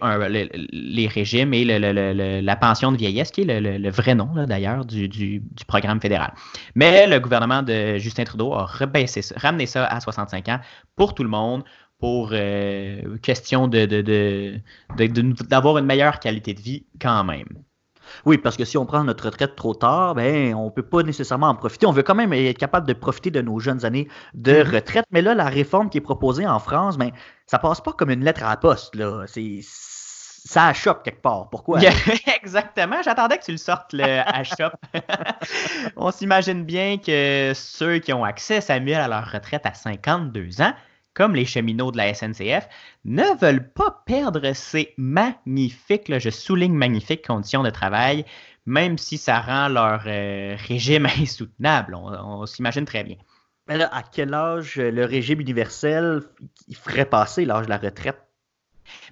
les 0.71 1.07
régimes 1.07 1.53
et 1.53 1.65
la 1.65 2.55
pension 2.55 2.93
de 2.93 2.97
vieillesse, 2.97 3.31
qui 3.31 3.41
est 3.41 3.59
le, 3.59 3.89
vrai 3.89 4.15
nom 4.15 4.29
d'ailleurs 4.45 4.85
du, 4.85 5.43
programme 5.67 5.99
fédéral. 5.99 6.33
Mais 6.75 7.07
le 7.07 7.19
gouvernement 7.19 7.61
de 7.61 7.97
Justin 7.97 8.23
Trudeau 8.23 8.53
a 8.53 8.65
ramené 8.65 9.65
ça 9.65 9.85
à 9.85 9.99
65 9.99 10.47
ans 10.47 10.59
pour 10.95 11.13
tout 11.13 11.23
le 11.23 11.29
monde, 11.29 11.63
pour 11.99 12.29
euh, 12.31 13.17
question 13.17 13.67
d'avoir 13.67 15.77
une 15.77 15.85
meilleure 15.85 16.19
qualité 16.19 16.53
de 16.53 16.61
vie 16.61 16.85
quand 16.99 17.23
même. 17.23 17.47
Oui, 18.25 18.37
parce 18.37 18.57
que 18.57 18.65
si 18.65 18.77
on 18.77 18.85
prend 18.85 19.03
notre 19.03 19.25
retraite 19.25 19.55
trop 19.55 19.73
tard, 19.73 20.15
ben, 20.15 20.53
on 20.55 20.65
ne 20.65 20.69
peut 20.69 20.83
pas 20.83 21.03
nécessairement 21.03 21.47
en 21.47 21.55
profiter. 21.55 21.85
On 21.85 21.91
veut 21.91 22.03
quand 22.03 22.15
même 22.15 22.33
être 22.33 22.57
capable 22.57 22.87
de 22.87 22.93
profiter 22.93 23.31
de 23.31 23.41
nos 23.41 23.59
jeunes 23.59 23.85
années 23.85 24.07
de 24.33 24.53
mm-hmm. 24.53 24.75
retraite. 24.75 25.05
Mais 25.11 25.21
là, 25.21 25.33
la 25.33 25.45
réforme 25.45 25.89
qui 25.89 25.97
est 25.97 26.01
proposée 26.01 26.47
en 26.47 26.59
France, 26.59 26.97
ben, 26.97 27.11
ça 27.47 27.59
passe 27.59 27.81
pas 27.81 27.93
comme 27.93 28.11
une 28.11 28.23
lettre 28.23 28.43
à 28.43 28.49
la 28.49 28.57
poste. 28.57 28.95
Là. 28.95 29.25
C'est, 29.27 29.59
ça 29.63 30.67
achoppe 30.67 31.03
quelque 31.03 31.21
part. 31.21 31.49
Pourquoi? 31.49 31.79
Exactement. 32.41 33.01
J'attendais 33.03 33.37
que 33.37 33.45
tu 33.45 33.51
le 33.51 33.57
sortes, 33.57 33.93
le 33.93 34.03
achoppe. 34.25 34.73
on 35.95 36.11
s'imagine 36.11 36.63
bien 36.63 36.97
que 36.97 37.51
ceux 37.55 37.99
qui 37.99 38.11
ont 38.13 38.23
accès, 38.23 38.61
Samuel, 38.61 39.01
à 39.01 39.07
leur 39.07 39.31
retraite 39.31 39.65
à 39.65 39.73
52 39.73 40.61
ans, 40.61 40.73
comme 41.13 41.35
les 41.35 41.45
cheminots 41.45 41.91
de 41.91 41.97
la 41.97 42.13
SNCF, 42.13 42.67
ne 43.05 43.37
veulent 43.39 43.71
pas 43.71 44.03
perdre 44.05 44.53
ces 44.53 44.93
magnifiques, 44.97 46.17
je 46.19 46.29
souligne 46.29 46.73
magnifiques 46.73 47.25
conditions 47.25 47.63
de 47.63 47.69
travail, 47.69 48.25
même 48.65 48.97
si 48.97 49.17
ça 49.17 49.39
rend 49.39 49.67
leur 49.67 50.03
euh, 50.05 50.55
régime 50.67 51.05
insoutenable. 51.19 51.95
On, 51.95 52.45
s'imagine 52.45 52.85
très 52.85 53.03
bien. 53.03 53.17
Mais 53.67 53.77
là, 53.77 53.89
à 53.93 54.03
quel 54.03 54.33
âge 54.33 54.77
le 54.77 55.05
régime 55.05 55.39
universel 55.39 56.21
il 56.67 56.75
ferait 56.75 57.05
passer 57.05 57.45
l'âge 57.45 57.65
de 57.65 57.69
la 57.69 57.77
retraite? 57.77 58.21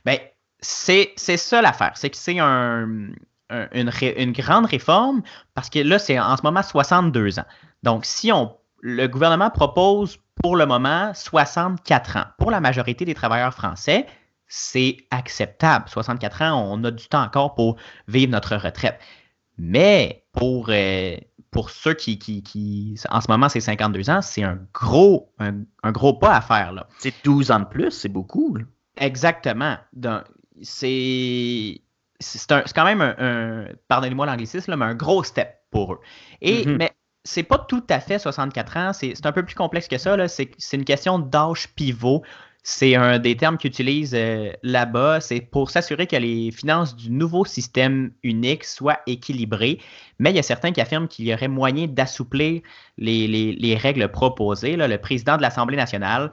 Bien, 0.06 0.18
c'est 0.62 1.16
ça 1.18 1.62
l'affaire. 1.62 1.94
C'est 1.96 2.10
que 2.10 2.18
c'est 2.18 2.40
une, 2.40 3.16
une, 3.50 4.32
grande 4.32 4.66
réforme 4.66 5.22
parce 5.54 5.70
que 5.70 5.80
là, 5.80 6.00
c'est 6.00 6.20
en 6.20 6.36
ce 6.36 6.44
moment 6.44 6.64
62 6.64 7.40
ans. 7.40 7.46
Donc, 7.84 8.06
si 8.06 8.32
on, 8.32 8.59
le 8.82 9.08
gouvernement 9.08 9.50
propose 9.50 10.18
pour 10.42 10.56
le 10.56 10.66
moment 10.66 11.12
64 11.14 12.18
ans. 12.18 12.26
Pour 12.38 12.52
la 12.52 12.62
majorité 12.62 13.06
des 13.06 13.14
travailleurs 13.14 13.54
français, 13.54 14.06
c'est 14.48 14.98
acceptable. 15.12 15.88
64 15.88 16.42
ans, 16.42 16.68
on 16.72 16.84
a 16.84 16.92
du 16.92 17.08
temps 17.08 17.24
encore 17.24 17.56
pour 17.56 17.78
vivre 18.08 18.32
notre 18.32 18.56
retraite. 18.56 19.00
Mais 19.58 20.24
pour, 20.32 20.68
euh, 20.70 21.18
pour 21.52 21.70
ceux 21.70 21.94
qui, 21.94 22.18
qui, 22.18 23.00
en 23.10 23.22
ce 23.22 23.30
moment, 23.30 23.50
c'est 23.50 23.60
52 23.60 24.10
ans, 24.10 24.22
c'est 24.22 24.44
un 24.44 24.60
gros, 24.74 25.34
un, 25.40 25.92
gros 25.92 26.14
pas 26.14 26.36
à 26.36 26.42
faire. 26.42 26.72
Là. 26.72 26.88
C'est 26.98 27.14
12 27.24 27.52
ans 27.52 27.60
de 27.60 27.66
plus, 27.66 27.92
c'est 27.92 28.10
beaucoup. 28.10 28.58
Exactement. 28.98 29.78
C'est 30.62 31.82
c'est 32.22 32.74
quand 32.76 32.84
même 32.84 33.02
un, 33.02 33.68
pardonnez-moi 33.88 34.26
l'anglicisme, 34.26 34.76
mais 34.76 34.86
un 34.86 34.96
gros 34.96 35.24
step 35.24 35.56
pour 35.72 35.94
eux. 35.94 36.00
Et, 36.42 36.66
mm-hmm. 36.66 36.78
Mais 36.78 36.92
c'est 37.24 37.44
pas 37.44 37.58
tout 37.58 37.84
à 37.90 38.00
fait 38.00 38.20
64 38.20 38.78
ans, 38.78 38.94
c'est 38.94 39.26
un 39.26 39.32
peu 39.32 39.44
plus 39.44 39.56
complexe 39.56 39.88
que 39.88 39.98
ça. 39.98 40.16
C'est 40.28 40.50
une 40.74 40.86
question 40.86 41.20
d'âge 41.20 41.70
pivot. 41.76 42.24
C'est 42.62 42.96
un 42.96 43.20
des 43.20 43.38
termes 43.38 43.58
qu'ils 43.58 43.70
utilisent 43.70 44.14
euh, 44.14 44.52
là-bas. 44.64 45.22
C'est 45.22 45.40
pour 45.40 45.70
s'assurer 45.70 46.08
que 46.08 46.18
les 46.18 46.52
finances 46.52 46.96
du 46.96 47.10
nouveau 47.10 47.46
système 47.46 48.12
unique 48.22 48.66
soient 48.66 49.00
équilibrées. 49.08 49.80
Mais 50.20 50.32
il 50.32 50.36
y 50.36 50.40
a 50.40 50.44
certains 50.44 50.72
qui 50.72 50.82
affirment 50.82 51.08
qu'il 51.08 51.26
y 51.26 51.34
aurait 51.34 51.48
moyen 51.48 51.88
d'assouplir 51.88 52.62
les, 52.98 53.78
règles 53.82 54.10
proposées. 54.10 54.76
le 54.76 54.98
président 54.98 55.38
de 55.38 55.42
l'Assemblée 55.42 55.78
nationale, 55.78 56.32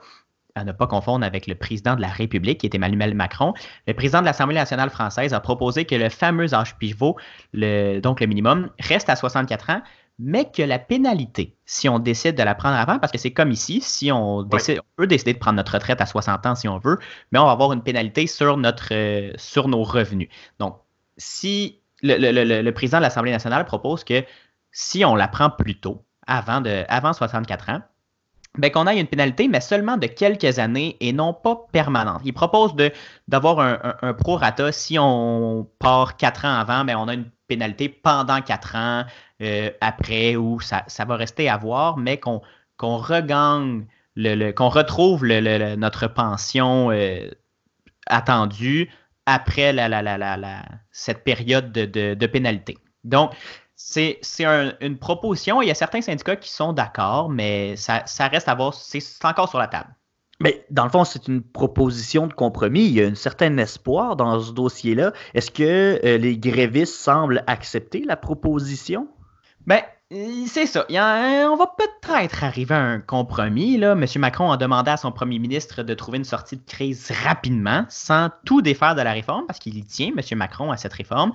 à 0.55 0.63
ne 0.63 0.71
pas 0.73 0.87
confondre 0.87 1.25
avec 1.25 1.47
le 1.47 1.55
président 1.55 1.95
de 1.95 2.01
la 2.01 2.09
République, 2.09 2.59
qui 2.59 2.67
est 2.67 2.75
Emmanuel 2.75 3.13
Macron, 3.13 3.53
le 3.87 3.93
président 3.93 4.19
de 4.19 4.25
l'Assemblée 4.25 4.55
nationale 4.55 4.89
française 4.89 5.33
a 5.33 5.39
proposé 5.39 5.85
que 5.85 5.95
le 5.95 6.09
fameux 6.09 6.53
âge 6.53 6.77
pivot, 6.77 7.15
donc 7.53 8.19
le 8.19 8.25
minimum, 8.25 8.69
reste 8.79 9.09
à 9.09 9.15
64 9.15 9.69
ans, 9.69 9.81
mais 10.19 10.49
que 10.49 10.63
la 10.63 10.79
pénalité, 10.79 11.57
si 11.65 11.87
on 11.89 11.99
décide 11.99 12.35
de 12.35 12.43
la 12.43 12.55
prendre 12.55 12.75
avant, 12.75 12.97
parce 12.97 13.11
que 13.11 13.17
c'est 13.17 13.31
comme 13.31 13.51
ici, 13.51 13.81
si 13.81 14.11
on 14.11 14.43
décide, 14.43 14.79
on 14.79 15.01
peut 15.01 15.07
décider 15.07 15.33
de 15.33 15.37
prendre 15.37 15.57
notre 15.57 15.73
retraite 15.73 16.01
à 16.01 16.05
60 16.05 16.45
ans 16.45 16.55
si 16.55 16.67
on 16.67 16.79
veut, 16.79 16.97
mais 17.31 17.39
on 17.39 17.45
va 17.45 17.51
avoir 17.51 17.73
une 17.73 17.83
pénalité 17.83 18.25
sur, 18.25 18.57
notre, 18.57 18.93
euh, 18.93 19.31
sur 19.37 19.67
nos 19.67 19.83
revenus. 19.83 20.29
Donc, 20.59 20.77
si 21.17 21.81
le, 22.01 22.71
président 22.71 22.97
de 22.97 23.03
l'Assemblée 23.03 23.31
nationale 23.31 23.65
propose 23.65 24.03
que 24.03 24.23
si 24.71 25.05
on 25.05 25.15
la 25.15 25.27
prend 25.27 25.49
plus 25.49 25.79
tôt, 25.79 26.03
avant, 26.25 26.61
de, 26.61 26.83
avant 26.89 27.13
64 27.13 27.69
ans, 27.69 27.81
ben, 28.57 28.71
qu'on 28.71 28.87
ait 28.87 28.99
une 28.99 29.07
pénalité, 29.07 29.47
mais 29.47 29.61
seulement 29.61 29.97
de 29.97 30.07
quelques 30.07 30.57
années 30.57 30.97
et 30.99 31.13
non 31.13 31.31
pas 31.33 31.67
permanente. 31.71 32.21
Il 32.25 32.33
propose 32.33 32.75
d'avoir 33.27 33.59
un, 33.59 33.95
un, 34.01 34.13
prorata. 34.13 34.71
Si 34.71 34.97
on 34.99 35.69
part 35.77 36.17
quatre 36.17 36.45
ans 36.45 36.55
avant, 36.55 36.83
ben, 36.83 36.97
on 36.97 37.07
a 37.07 37.13
une 37.13 37.29
pénalité 37.47 37.89
pendant 37.89 38.41
quatre 38.41 38.75
ans 38.75 39.05
euh, 39.41 39.71
après 39.81 40.35
ou 40.35 40.59
ça, 40.59 40.85
va 41.05 41.15
rester 41.15 41.49
à 41.49 41.57
voir, 41.57 41.97
mais 41.97 42.19
qu'on 42.19 42.41
regagne, 42.79 43.85
le, 44.15 44.51
qu'on 44.51 44.69
retrouve 44.69 45.25
notre 45.25 46.07
pension 46.07 46.91
euh, 46.91 47.29
attendue 48.07 48.89
après 49.25 49.73
la, 49.73 49.89
la, 49.89 50.65
cette 50.91 51.23
période 51.23 51.71
de, 51.71 52.25
pénalité. 52.27 52.77
Donc, 53.03 53.33
c'est 53.75 54.19
une 54.81 54.97
proposition. 54.97 55.61
Il 55.61 55.67
y 55.67 55.71
a 55.71 55.75
certains 55.75 56.01
syndicats 56.01 56.37
qui 56.37 56.49
sont 56.49 56.73
d'accord, 56.73 57.29
mais 57.29 57.75
ça, 57.75 58.03
ça 58.05 58.27
reste 58.27 58.47
à 58.47 58.55
voir. 58.55 58.73
C'est 58.73 59.03
encore 59.25 59.49
sur 59.49 59.59
la 59.59 59.67
table. 59.67 59.96
Mais 60.39 60.65
dans 60.69 60.83
le 60.83 60.89
fond, 60.89 61.03
c'est 61.03 61.27
une 61.27 61.41
proposition 61.41 62.27
de 62.27 62.33
compromis. 62.33 62.85
Il 62.85 62.93
y 62.93 63.03
a 63.03 63.07
un 63.07 63.15
certain 63.15 63.57
espoir 63.57 64.15
dans 64.15 64.39
ce 64.39 64.51
dossier-là. 64.51 65.13
Est-ce 65.33 65.49
que 65.49 65.99
euh, 66.05 66.17
les 66.17 66.37
grévistes 66.37 66.93
semblent 66.93 67.43
accepter 67.47 68.03
la 68.05 68.15
proposition? 68.17 69.07
Ben, 69.65 69.81
c'est 70.09 70.67
ça. 70.67 70.85
on 70.89 71.55
va 71.57 71.73
peut-être 71.77 72.43
arriver 72.43 72.75
à 72.75 72.81
un 72.81 72.99
compromis. 72.99 73.77
Là. 73.77 73.91
M. 73.91 74.05
Macron 74.17 74.51
a 74.51 74.57
demandé 74.57 74.91
à 74.91 74.97
son 74.97 75.11
premier 75.11 75.39
ministre 75.39 75.83
de 75.83 75.93
trouver 75.93 76.19
une 76.19 76.23
sortie 76.23 76.55
de 76.55 76.63
crise 76.65 77.11
rapidement, 77.25 77.85
sans 77.89 78.29
tout 78.45 78.61
défaire 78.61 78.95
de 78.95 79.01
la 79.01 79.11
réforme, 79.11 79.45
parce 79.47 79.59
qu'il 79.59 79.77
y 79.77 79.83
tient, 79.83 80.13
M. 80.15 80.37
Macron, 80.37 80.71
à 80.71 80.77
cette 80.77 80.93
réforme. 80.93 81.33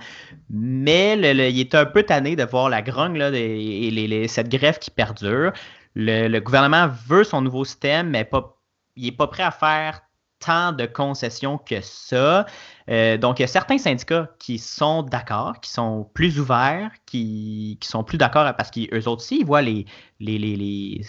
Mais 0.49 1.19
il 1.19 1.59
est 1.59 1.75
un 1.75 1.85
peu 1.85 2.01
tanné 2.03 2.35
de 2.35 2.43
voir 2.43 2.69
la 2.69 2.81
grogne 2.81 3.17
là, 3.17 3.29
et 3.31 4.27
cette 4.27 4.49
grève 4.49 4.79
qui 4.79 4.89
perdure. 4.89 5.51
Le, 5.95 6.27
le, 6.27 6.39
gouvernement 6.39 6.89
veut 7.07 7.23
son 7.23 7.41
nouveau 7.41 7.65
système, 7.65 8.09
mais 8.09 8.25
pas 8.25 8.57
il 8.95 9.05
n'est 9.05 9.11
pas 9.11 9.27
prêt 9.27 9.43
à 9.43 9.51
faire 9.51 10.01
tant 10.39 10.71
de 10.73 10.85
concessions 10.85 11.57
que 11.57 11.79
ça. 11.81 12.45
Euh, 12.89 13.17
donc, 13.17 13.39
il 13.39 13.43
y 13.43 13.45
a 13.45 13.47
certains 13.47 13.77
syndicats 13.77 14.29
qui 14.39 14.59
sont 14.59 15.03
d'accord, 15.03 15.61
qui 15.61 15.71
sont 15.71 16.09
plus 16.13 16.37
ouverts, 16.39 16.91
qui, 17.05 17.79
sont 17.81 18.03
plus 18.03 18.17
d'accord 18.17 18.53
parce 18.55 18.71
qu'eux 18.71 19.07
autres 19.07 19.23
aussi, 19.23 19.39
ils 19.39 19.45
voient 19.45 19.61
les, 19.61 19.85
les, 20.19 20.37
les, 20.37 21.01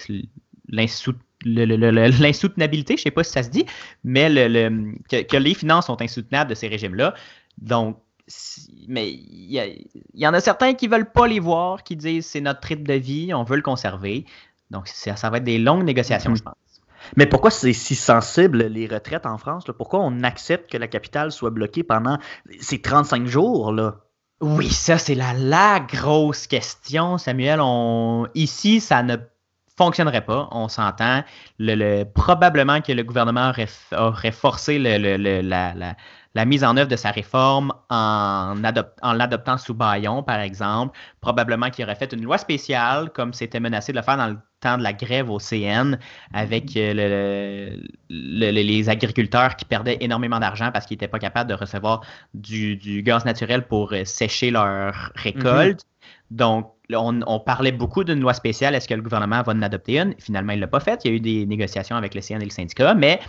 l'insoutenabilité, 0.69 2.97
je 2.97 3.01
ne 3.01 3.05
sais 3.05 3.11
pas 3.11 3.25
si 3.25 3.33
ça 3.33 3.43
se 3.43 3.51
dit, 3.51 3.67
mais 4.05 4.31
le, 4.31 4.95
que, 5.09 5.37
les 5.37 5.55
finances 5.55 5.87
sont 5.87 6.01
insoutenables 6.01 6.51
de 6.51 6.55
ces 6.55 6.69
régimes-là. 6.69 7.15
Donc, 7.59 7.99
mais 8.89 9.11
il 9.11 9.85
y, 10.15 10.27
en 10.27 10.33
a 10.33 10.41
certains 10.41 10.73
qui 10.75 10.89
ne 10.89 10.93
veulent 10.93 11.13
pas 11.13 11.27
les 11.27 11.41
voir, 11.41 11.83
qui 11.83 11.97
disent 11.97 12.27
c'est 12.27 12.41
notre 12.41 12.67
rythme 12.67 12.85
de 12.85 12.95
vie, 12.95 13.35
on 13.35 13.45
veut 13.45 13.57
le 13.57 13.63
conserver. 13.63 14.25
Donc, 14.71 14.89
ça, 14.89 15.17
ça 15.17 15.29
va 15.29 15.37
être 15.39 15.45
des 15.45 15.59
longues 15.59 15.85
négociations, 15.85 16.33
mm-hmm. 16.33 16.39
je 16.39 16.43
pense. 16.43 16.55
Mais 17.17 17.27
pourquoi 17.27 17.51
c'est 17.51 17.73
si 17.73 17.95
sensible, 17.95 18.65
les 18.65 18.87
retraites 18.87 19.27
en 19.27 19.39
France? 19.39 19.65
Pourquoi 19.77 20.01
on 20.01 20.23
accepte 20.23 20.71
que 20.71 20.77
la 20.77 20.89
capitale 20.89 21.33
soit 21.33 21.51
bloquée 21.51 21.83
pendant 21.83 22.19
ces 22.61 22.81
35 22.81 23.27
jours? 23.27 23.73
Là? 23.73 23.97
Oui, 24.41 24.69
ça, 24.69 24.99
c'est 24.99 25.15
la, 25.15 25.33
la 25.33 25.81
grosse 25.81 26.47
question, 26.47 27.19
Samuel. 27.19 27.61
Ici, 28.35 28.81
ça 28.81 29.03
ne 29.03 29.17
fonctionnerait 29.77 30.25
pas, 30.25 30.49
on 30.53 30.69
s'entend. 30.69 31.23
Le, 31.59 32.05
probablement 32.05 32.81
que 32.81 32.93
le 32.93 33.03
gouvernement 33.03 33.53
aurait, 33.97 34.33
forcé 34.33 34.79
le, 34.79 35.41
la 35.41 35.97
mise 36.45 36.65
en 36.65 36.77
œuvre 36.77 36.89
de 36.89 36.97
sa 36.97 37.13
réforme 37.13 37.73
en, 37.91 38.55
en 39.03 39.13
l'adoptant 39.13 39.57
sous 39.57 39.75
baillon, 39.75 40.23
par 40.23 40.41
exemple. 40.41 40.99
Probablement 41.21 41.71
qu'il 41.71 41.85
aurait 41.85 41.95
fait 41.95 42.13
une 42.13 42.23
loi 42.23 42.39
spéciale, 42.39 43.11
comme 43.11 43.33
c'était 43.33 43.61
menacé 43.61 43.93
de 43.93 43.99
le 43.99 44.03
faire 44.03 44.17
dans 44.17 44.27
le 44.27 44.39
temps 44.61 44.77
de 44.77 44.83
la 44.83 44.93
grève 44.93 45.31
au 45.31 45.39
CN, 45.39 45.97
avec 46.33 46.77
euh, 46.77 47.77
les 48.09 48.89
agriculteurs 48.89 49.55
qui 49.55 49.65
perdaient 49.65 49.99
énormément 50.01 50.41
d'argent 50.41 50.71
parce 50.73 50.87
qu'ils 50.87 50.97
n'étaient 50.97 51.09
pas 51.09 51.21
capables 51.21 51.49
de 51.49 51.55
recevoir 51.55 52.01
du, 52.35 53.03
gaz 53.05 53.25
naturel 53.25 53.67
pour 53.67 53.93
euh, 53.93 54.05
sécher 54.05 54.51
leur 54.51 55.13
récolte. 55.15 55.81
Mm-hmm. 55.81 56.37
Donc, 56.37 56.73
on, 56.93 57.41
parlait 57.41 57.73
beaucoup 57.73 58.03
d'une 58.03 58.21
loi 58.21 58.35
spéciale. 58.35 58.75
Est-ce 58.75 58.89
que 58.89 58.95
le 58.95 59.03
gouvernement 59.03 59.43
va 59.43 59.53
en 59.53 59.63
adopter 59.63 60.01
une? 60.01 60.15
Finalement, 60.19 60.53
il 60.53 60.57
ne 60.57 60.63
l'a 60.63 60.67
pas 60.67 60.81
fait. 60.81 61.01
Il 61.05 61.11
y 61.11 61.15
a 61.15 61.17
eu 61.17 61.21
des 61.21 61.47
négociations 61.47 61.97
avec 61.97 62.15
le 62.15 62.21
CN 62.21 62.41
et 62.41 62.45
le 62.45 62.51
syndicat, 62.51 62.95
mais 62.95 63.21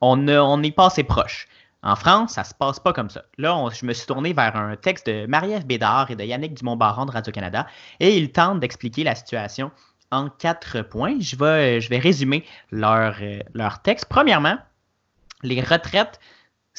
on, 0.00 0.28
on 0.28 0.62
est 0.62 0.72
passé 0.72 1.04
proche. 1.04 1.46
En 1.82 1.94
France, 1.94 2.32
ça 2.32 2.44
se 2.44 2.54
passe 2.54 2.80
pas 2.80 2.92
comme 2.92 3.08
ça. 3.08 3.24
Là, 3.36 3.68
je 3.72 3.86
me 3.86 3.92
suis 3.92 4.06
tourné 4.06 4.32
vers 4.32 4.56
un 4.56 4.74
texte 4.76 5.06
de 5.06 5.26
Marie-Ève 5.26 5.64
Bédard 5.64 6.10
et 6.10 6.16
de 6.16 6.24
Yannick 6.24 6.54
Dumont-Baron 6.54 7.06
de 7.06 7.12
Radio-Canada 7.12 7.66
et 8.00 8.16
ils 8.16 8.32
tentent 8.32 8.60
d'expliquer 8.60 9.04
la 9.04 9.14
situation 9.14 9.70
en 10.10 10.28
quatre 10.28 10.82
points. 10.82 11.16
Je 11.20 11.36
vais, 11.36 11.98
résumer 11.98 12.44
euh, 12.72 13.40
leur 13.54 13.82
texte. 13.82 14.06
Premièrement, 14.08 14.58
les 15.42 15.60
retraites 15.60 16.18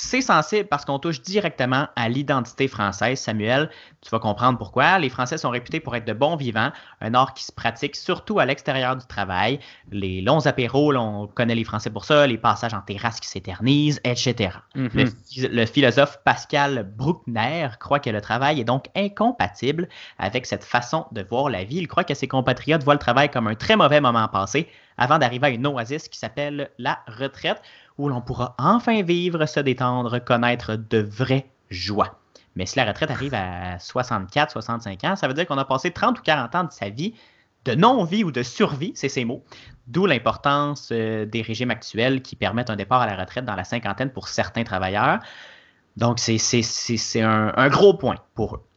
c'est 0.02 0.22
sensible 0.22 0.70
parce 0.70 0.86
qu'on 0.86 0.98
touche 0.98 1.22
directement 1.22 1.88
à 1.98 2.08
l'identité 2.08 2.70
française. 2.70 3.20
Samuel, 3.20 3.70
tu 4.00 4.10
vas 4.10 4.20
comprendre 4.20 4.58
pourquoi. 4.58 4.98
Les 4.98 5.10
Français 5.10 5.38
sont 5.38 5.50
réputés 5.50 5.82
pour 5.82 5.94
être 5.94 6.06
de 6.06 6.14
bons 6.14 6.38
vivants, 6.38 6.72
un 7.02 7.14
art 7.14 7.34
qui 7.34 7.44
se 7.44 7.52
pratique 7.52 7.98
surtout 7.98 8.40
à 8.40 8.46
l'extérieur 8.46 8.96
du 8.96 9.06
travail. 9.06 9.60
Les 9.92 10.22
longs 10.22 10.48
apéros, 10.48 10.96
on 10.96 11.28
connaît 11.28 11.54
les 11.54 11.66
Français 11.66 11.90
pour 11.90 12.06
ça, 12.06 12.26
les 12.28 12.38
passages 12.38 12.74
en 12.74 12.80
terrasse 12.80 13.20
qui 13.20 13.28
s'éternisent, 13.28 14.00
etc. 14.06 14.52
Mm-hmm. 14.78 15.50
le, 15.52 15.66
philosophe 15.66 16.20
Pascal 16.24 16.90
Bruckner 16.96 17.68
croit 17.82 18.00
que 18.00 18.10
le 18.10 18.22
travail 18.22 18.62
est 18.62 18.66
donc 18.66 18.86
incompatible 18.96 19.90
avec 20.18 20.46
cette 20.46 20.64
façon 20.64 21.08
de 21.12 21.22
voir 21.22 21.50
la 21.50 21.66
vie. 21.66 21.76
Il 21.76 21.90
croit 21.90 22.06
que 22.06 22.14
ses 22.14 22.30
compatriotes 22.30 22.86
voient 22.86 22.94
le 22.94 23.00
travail 23.00 23.30
comme 23.30 23.48
un 23.48 23.56
très 23.56 23.76
mauvais 23.76 24.00
moment 24.00 24.30
passé 24.30 24.70
avant 25.00 25.18
d'arriver 25.18 25.48
à 25.48 25.50
une 25.50 25.66
oasis 25.66 26.08
qui 26.08 26.20
s'appelle 26.20 26.70
la 26.78 27.00
retraite 27.08 27.62
où 27.98 28.10
l'on 28.10 28.22
pourra 28.22 28.56
enfin 28.60 29.02
vivre, 29.02 29.46
se 29.46 29.60
détendre, 29.60 30.20
connaître 30.20 30.76
de 30.76 31.00
vraies 31.00 31.50
joies. 31.70 32.20
Mais 32.56 32.66
si 32.66 32.78
la 32.78 32.86
retraite 32.86 33.10
arrive 33.10 33.34
à 33.34 33.80
64, 33.80 34.52
65 34.52 35.04
ans, 35.06 35.16
ça 35.16 35.28
veut 35.28 35.34
dire 35.34 35.48
qu'on 35.48 35.58
a 35.58 35.66
passé 35.66 35.92
30 35.92 36.20
ou 36.20 36.22
40 36.22 36.56
ans 36.56 36.64
de 36.66 36.72
sa 36.72 36.90
vie 36.90 37.14
de 37.66 37.76
non-vie 37.76 38.24
ou 38.24 38.32
de 38.32 38.44
survie, 38.44 38.92
c'est 38.96 39.10
ces 39.10 39.26
mots. 39.26 39.44
D'où 39.88 40.06
l'importance 40.06 40.90
euh, 40.92 41.26
des 41.26 41.42
régimes 41.42 41.72
actuels 41.72 42.22
qui 42.22 42.36
permettent 42.36 42.70
un 42.70 42.76
départ 42.76 43.02
à 43.02 43.06
la 43.06 43.16
retraite 43.16 43.46
dans 43.46 43.56
la 43.56 43.64
cinquantaine 43.64 44.12
pour 44.12 44.28
certains 44.28 44.64
travailleurs. 44.64 45.20
Donc, 45.98 46.20
c'est 46.20 47.22
un, 47.22 47.54
un, 47.56 47.68
gros 47.68 47.94
point 47.94 48.16
pour 48.34 48.56
eux. 48.56 48.69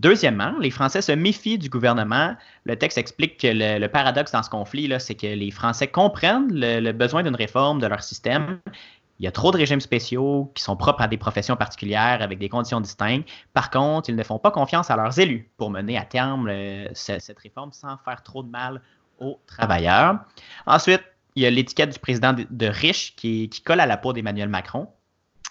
Deuxièmement, 0.00 0.54
les 0.58 0.70
Français 0.70 1.02
se 1.02 1.12
méfient 1.12 1.58
du 1.58 1.68
gouvernement. 1.68 2.34
Le 2.64 2.74
texte 2.74 2.96
explique 2.96 3.38
que 3.38 3.48
le, 3.48 3.86
paradoxe 3.86 4.32
dans 4.32 4.42
ce 4.42 4.48
conflit, 4.48 4.90
c'est 4.98 5.14
que 5.14 5.26
les 5.26 5.50
Français 5.50 5.88
comprennent 5.88 6.48
le, 6.50 6.92
besoin 6.92 7.22
d'une 7.22 7.34
réforme 7.34 7.82
de 7.82 7.86
leur 7.86 8.02
système. 8.02 8.60
Il 9.18 9.24
y 9.24 9.26
a 9.26 9.30
trop 9.30 9.50
de 9.50 9.58
régimes 9.58 9.82
spéciaux 9.82 10.50
qui 10.54 10.62
sont 10.62 10.74
propres 10.74 11.02
à 11.02 11.06
des 11.06 11.18
professions 11.18 11.54
particulières 11.54 12.22
avec 12.22 12.38
des 12.38 12.48
conditions 12.48 12.80
distinctes. 12.80 13.28
Par 13.52 13.68
contre, 13.68 14.08
ils 14.08 14.16
ne 14.16 14.22
font 14.22 14.38
pas 14.38 14.50
confiance 14.50 14.90
à 14.90 14.96
leurs 14.96 15.18
élus 15.18 15.50
pour 15.58 15.68
mener 15.68 15.98
à 15.98 16.06
terme 16.06 16.50
cette 16.94 17.38
réforme 17.38 17.72
sans 17.74 17.98
faire 17.98 18.22
trop 18.22 18.42
de 18.42 18.48
mal 18.48 18.80
aux 19.18 19.38
travailleurs. 19.46 20.20
Ensuite, 20.64 21.02
il 21.34 21.42
y 21.42 21.46
a 21.46 21.50
l'étiquette 21.50 21.92
du 21.92 21.98
président 21.98 22.32
de, 22.32 22.66
riche 22.66 23.14
qui, 23.16 23.50
qui 23.50 23.60
colle 23.60 23.80
à 23.80 23.86
la 23.86 23.98
peau 23.98 24.14
d'Emmanuel 24.14 24.48
Macron 24.48 24.88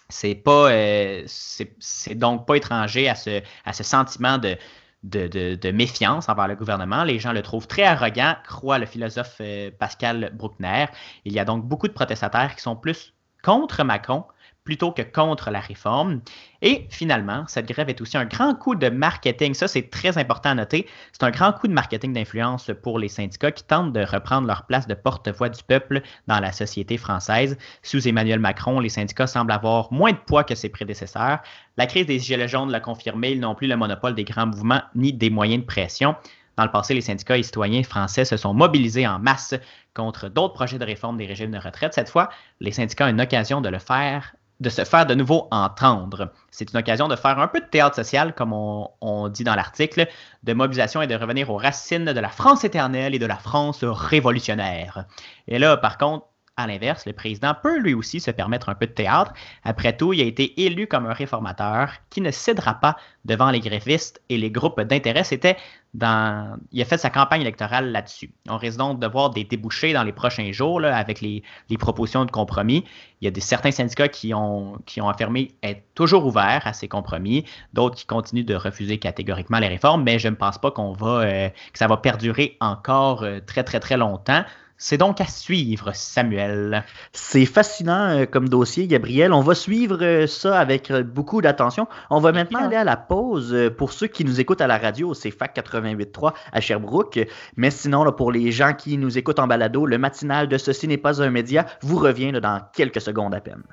c'est 0.09 0.35
pas 0.35 0.71
euh, 0.71 1.23
c'est 1.27 2.15
donc 2.15 2.45
pas 2.47 2.55
étranger 2.55 3.07
à 3.07 3.15
ce, 3.15 3.41
sentiment 3.83 4.37
de, 4.37 4.57
de, 5.03 5.71
méfiance 5.71 6.27
envers 6.29 6.47
le 6.47 6.55
gouvernement. 6.55 7.03
Les 7.03 7.19
gens 7.19 7.31
le 7.31 7.41
trouvent 7.41 7.67
très 7.67 7.83
arrogant, 7.83 8.35
croit 8.45 8.79
le 8.79 8.85
philosophe 8.85 9.37
euh, 9.41 9.71
Pascal 9.77 10.31
Bruckner. 10.33 10.87
Il 11.25 11.33
y 11.33 11.39
a 11.39 11.45
donc 11.45 11.63
beaucoup 11.63 11.87
de 11.87 11.93
protestataires 11.93 12.55
qui 12.55 12.61
sont 12.61 12.75
plus 12.75 13.13
contre 13.43 13.83
Macron 13.83 14.25
plutôt 14.69 14.91
que 14.91 15.01
contre 15.01 15.49
la 15.49 15.61
réforme. 15.61 16.21
Et 16.61 16.85
finalement, 16.91 17.43
cette 17.47 17.67
grève 17.67 17.89
est 17.89 18.01
aussi 18.01 18.17
un 18.17 18.25
grand 18.25 18.53
coup 18.53 18.75
de 18.75 18.87
marketing. 18.87 19.55
Ça, 19.55 19.67
c'est 19.67 19.89
très 19.89 20.19
important 20.19 20.51
à 20.51 20.53
noter. 20.53 20.85
C'est 21.11 21.23
un 21.23 21.31
grand 21.31 21.53
coup 21.53 21.67
de 21.67 21.73
marketing 21.73 22.13
d'influence 22.13 22.69
pour 22.83 22.99
les 22.99 23.07
syndicats 23.07 23.51
qui 23.51 23.63
tentent 23.63 23.93
de 23.93 24.01
reprendre 24.01 24.45
leur 24.45 24.67
place 24.67 24.85
de 24.85 24.93
porte-voix 24.93 25.49
du 25.49 25.63
peuple 25.63 26.03
dans 26.27 26.39
la 26.39 26.51
société 26.51 26.97
française. 26.97 27.57
Sous 27.81 28.07
Emmanuel 28.07 28.39
Macron, 28.39 28.79
les 28.79 28.89
syndicats 28.89 29.25
semblent 29.25 29.51
avoir 29.51 29.91
moins 29.91 30.11
de 30.11 30.17
poids 30.17 30.43
que 30.43 30.53
ses 30.53 30.69
prédécesseurs. 30.69 31.39
La 31.77 31.87
crise 31.87 32.05
des 32.05 32.19
Gilets 32.19 32.47
jaunes 32.47 32.69
l'a 32.69 32.79
confirmé, 32.79 33.31
ils 33.31 33.39
n'ont 33.39 33.55
plus 33.55 33.65
le 33.65 33.75
monopole 33.75 34.13
des 34.13 34.23
grands 34.23 34.45
mouvements 34.45 34.83
ni 34.93 35.13
des 35.13 35.31
moyens 35.31 35.61
de 35.61 35.65
pression. 35.65 36.13
Dans 36.57 36.65
le 36.65 36.71
passé, 36.71 36.93
les 36.93 37.01
syndicats 37.01 37.37
et 37.37 37.43
citoyens 37.43 37.81
français 37.81 38.25
se 38.25 38.37
sont 38.37 38.53
mobilisés 38.53 39.07
en 39.07 39.17
masse 39.17 39.55
contre 39.95 40.27
d'autres 40.27 40.53
projets 40.53 40.77
de 40.77 40.85
réforme 40.85 41.17
des 41.17 41.25
régimes 41.25 41.51
de 41.51 41.57
retraite. 41.57 41.93
Cette 41.93 42.09
fois, 42.09 42.29
les 42.59 42.71
syndicats 42.71 43.05
ont 43.05 43.09
une 43.09 43.21
occasion 43.21 43.61
de 43.61 43.69
le 43.69 43.79
faire 43.79 44.35
de 44.59 44.69
se 44.69 44.83
faire 44.83 45.05
de 45.05 45.13
nouveau 45.15 45.47
entendre. 45.51 46.31
C'est 46.51 46.71
une 46.71 46.79
occasion 46.79 47.07
de 47.07 47.15
faire 47.15 47.39
un 47.39 47.47
peu 47.47 47.61
de 47.61 47.65
théâtre 47.65 47.95
social, 47.95 48.33
comme 48.35 48.53
on, 48.53 49.29
dit 49.29 49.43
dans 49.43 49.55
l'article, 49.55 50.07
de 50.43 50.53
mobilisation 50.53 51.01
et 51.01 51.07
de 51.07 51.15
revenir 51.15 51.49
aux 51.49 51.57
racines 51.57 52.05
de 52.05 52.19
la 52.19 52.29
France 52.29 52.63
éternelle 52.63 53.15
et 53.15 53.19
de 53.19 53.25
la 53.25 53.37
France 53.37 53.83
révolutionnaire. 53.83 55.05
Et 55.47 55.59
là, 55.59 55.77
par 55.77 55.97
contre, 55.97 56.25
à 56.59 56.67
l'inverse, 56.67 57.05
le 57.05 57.13
président 57.13 57.55
peut 57.61 57.79
lui 57.79 57.93
aussi 57.93 58.19
se 58.19 58.31
permettre 58.31 58.69
un 58.69 58.75
peu 58.75 58.87
de 58.87 58.91
théâtre. 58.91 59.33
Après 59.63 59.95
tout, 59.95 60.13
il 60.13 60.21
a 60.21 60.25
été 60.25 60.61
élu 60.65 60.87
comme 60.87 61.05
un 61.05 61.13
réformateur 61.13 61.91
qui 62.09 62.21
ne 62.21 62.31
cédera 62.31 62.75
pas 62.75 62.97
devant 63.25 63.51
les 63.51 63.59
grévistes 63.59 64.21
et 64.29 64.37
les 64.37 64.51
groupes 64.51 64.81
d'intérêt. 64.81 65.23
C'était. 65.23 65.57
Il 65.95 66.03
a 66.03 66.85
fait 66.85 66.99
sa 66.99 67.09
campagne 67.09 67.41
électorale 67.41 67.91
là-dessus. 67.91 68.31
On 68.47 68.57
risque 68.57 68.77
donc 68.77 68.99
de 68.99 69.07
voir 69.07 69.31
des 69.31 69.43
débouchés 69.43 69.91
dans 69.91 70.03
les 70.03 70.11
prochains 70.11 70.51
jours 70.51 70.83
avec 70.83 71.19
les, 71.19 71.41
propositions 71.79 72.25
de 72.25 72.31
compromis. 72.31 72.85
Il 73.21 73.25
y 73.25 73.27
a 73.27 73.31
des, 73.31 73.41
certains 73.41 73.71
syndicats 73.71 74.07
qui 74.07 74.33
ont, 74.35 74.77
qui 74.85 75.01
ont 75.01 75.09
affirmé 75.09 75.55
être 75.63 75.81
toujours 75.95 76.27
ouverts 76.27 76.61
à 76.65 76.73
ces 76.73 76.87
compromis, 76.87 77.43
d'autres 77.73 77.95
qui 77.95 78.05
continuent 78.05 78.45
de 78.45 78.53
refuser 78.53 78.99
catégoriquement 78.99 79.57
les 79.57 79.67
réformes, 79.67 80.03
mais 80.03 80.19
je 80.19 80.27
ne 80.27 80.35
pense 80.35 80.59
pas 80.59 80.69
qu'on 80.69 80.93
va, 80.93 81.21
euh, 81.21 81.49
que 81.49 81.79
ça 81.79 81.87
va 81.87 81.97
perdurer 81.97 82.55
encore 82.61 83.23
euh, 83.23 83.39
très, 83.39 83.63
très, 83.63 83.79
très 83.79 83.97
longtemps. 83.97 84.43
C'est 84.81 84.97
donc 84.97 85.19
à 85.19 85.25
suivre, 85.25 85.91
Samuel. 85.93 86.85
C'est 87.11 87.45
fascinant 87.45 88.11
euh, 88.11 88.25
comme 88.25 88.47
dossier, 88.47 88.87
Gabriel. 88.87 89.33
On 89.33 89.41
va 89.41 89.53
suivre 89.53 89.97
euh, 90.01 90.25
ça 90.25 90.57
avec 90.57 90.89
euh, 90.89 91.03
beaucoup 91.03 91.41
d'attention. 91.41 91.85
On 92.09 92.21
va 92.21 92.31
maintenant 92.31 92.63
aller 92.63 92.77
à 92.77 92.85
la 92.85 92.95
pause 92.95 93.53
pour 93.77 93.91
ceux 93.91 94.07
qui 94.07 94.23
nous 94.23 94.39
écoutent 94.39 94.61
à 94.61 94.67
la 94.67 94.77
radio, 94.77 95.13
c'est 95.13 95.31
FAC 95.31 95.57
88.3 95.57 96.31
à 96.53 96.61
Sherbrooke. 96.61 97.19
Mais 97.57 97.71
sinon, 97.71 98.09
pour 98.13 98.31
les 98.31 98.53
gens 98.53 98.73
qui 98.73 98.97
nous 98.97 99.17
écoutent 99.17 99.39
en 99.39 99.47
balado, 99.47 99.85
le 99.85 99.97
matinal 99.97 100.47
de 100.47 100.57
Ceci 100.57 100.87
n'est 100.87 100.95
pas 100.95 101.21
un 101.21 101.29
média 101.29 101.65
vous 101.81 101.97
revient 101.97 102.31
dans 102.31 102.61
quelques 102.73 103.01
secondes 103.01 103.35
à 103.35 103.41
peine. 103.41 103.63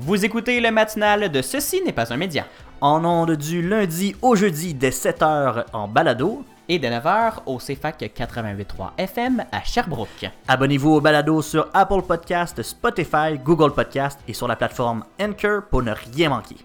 Vous 0.00 0.24
écoutez 0.24 0.60
le 0.60 0.72
matinal 0.72 1.30
de 1.30 1.40
Ceci 1.40 1.82
n'est 1.84 1.92
pas 1.92 2.12
un 2.12 2.16
média. 2.16 2.46
En 2.80 3.04
ondes 3.04 3.36
du 3.36 3.62
lundi 3.62 4.16
au 4.22 4.34
jeudi 4.34 4.74
dès 4.74 4.90
7h 4.90 5.66
en 5.72 5.86
balado 5.86 6.44
et 6.68 6.78
de 6.78 6.86
9h 6.86 7.42
au 7.46 7.58
CFAC 7.58 8.00
88.3 8.16 8.90
FM 8.98 9.44
à 9.50 9.62
Sherbrooke. 9.64 10.30
Abonnez-vous 10.48 10.90
au 10.90 11.00
balado 11.00 11.42
sur 11.42 11.68
Apple 11.74 12.02
Podcast, 12.02 12.62
Spotify, 12.62 13.38
Google 13.42 13.72
Podcast 13.72 14.20
et 14.28 14.32
sur 14.32 14.48
la 14.48 14.56
plateforme 14.56 15.04
Anchor 15.20 15.62
pour 15.70 15.82
ne 15.82 15.92
rien 16.14 16.28
manquer. 16.28 16.56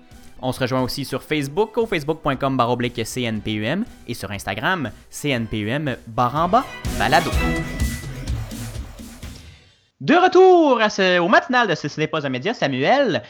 On 0.41 0.51
se 0.51 0.59
rejoint 0.59 0.81
aussi 0.81 1.03
sur 1.03 1.23
Facebook 1.23 1.77
au 1.77 1.85
facebook.com 1.85 2.57
baroblique 2.57 3.01
CNPUM 3.03 3.85
et 4.07 4.13
sur 4.13 4.31
Instagram 4.31 4.91
CNPUM 5.09 5.95
baramba 6.07 6.63
balado. 6.99 7.31
De 9.99 10.13
retour 10.13 10.79
au 11.25 11.27
matinal 11.27 11.67
de 11.67 11.73
Ce 11.73 11.99
n'est 11.99 12.07
pas 12.07 12.25
un 12.25 12.29
média, 12.29 12.53
Samuel. 12.53 13.23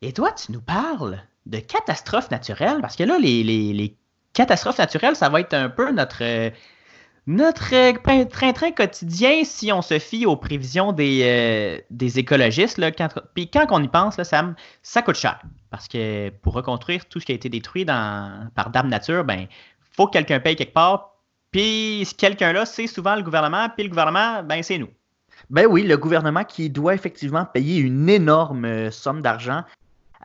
Et 0.00 0.12
toi, 0.12 0.32
tu 0.32 0.52
nous 0.52 0.62
parles 0.62 1.18
de 1.44 1.58
catastrophes 1.58 2.30
naturelles 2.30 2.80
parce 2.80 2.96
que 2.96 3.04
là, 3.04 3.18
les, 3.18 3.44
les 3.44 3.96
catastrophe 4.36 4.78
naturelle, 4.78 5.16
ça 5.16 5.30
va 5.30 5.40
être 5.40 5.54
un 5.54 5.70
peu 5.70 5.90
notre, 5.90 6.22
euh, 6.22 6.50
notre 7.26 7.74
euh, 7.74 8.24
train-train 8.26 8.70
quotidien 8.70 9.42
si 9.44 9.72
on 9.72 9.80
se 9.80 9.98
fie 9.98 10.26
aux 10.26 10.36
prévisions 10.36 10.92
des, 10.92 11.22
euh, 11.24 11.80
des 11.90 12.18
écologistes. 12.18 12.76
Là, 12.76 12.92
quand, 12.92 13.08
puis 13.34 13.50
quand 13.50 13.66
on 13.70 13.82
y 13.82 13.88
pense, 13.88 14.18
là, 14.18 14.24
ça, 14.24 15.02
coûte 15.02 15.16
cher. 15.16 15.40
Parce 15.70 15.88
que 15.88 16.28
pour 16.42 16.52
reconstruire 16.52 17.06
tout 17.06 17.18
ce 17.18 17.26
qui 17.26 17.32
a 17.32 17.34
été 17.34 17.48
détruit 17.48 17.86
par 17.86 18.70
Dame 18.72 18.88
Nature, 18.88 19.24
ben 19.24 19.46
faut 19.96 20.06
que 20.06 20.12
quelqu'un 20.12 20.38
paye 20.38 20.54
quelque 20.54 20.74
part. 20.74 21.14
Puis 21.50 22.06
ce 22.06 22.14
quelqu'un-là, 22.14 22.66
c'est 22.66 22.86
souvent 22.86 23.16
le 23.16 23.22
gouvernement. 23.22 23.68
Puis 23.70 23.84
le 23.84 23.88
gouvernement, 23.88 24.42
ben 24.42 24.62
c'est 24.62 24.78
nous. 24.78 24.90
Ben 25.48 25.66
oui, 25.66 25.82
le 25.82 25.96
gouvernement 25.96 26.44
qui 26.44 26.68
doit 26.68 26.94
effectivement 26.94 27.46
payer 27.46 27.78
une 27.78 28.08
énorme 28.08 28.90
somme 28.90 29.22
d'argent 29.22 29.62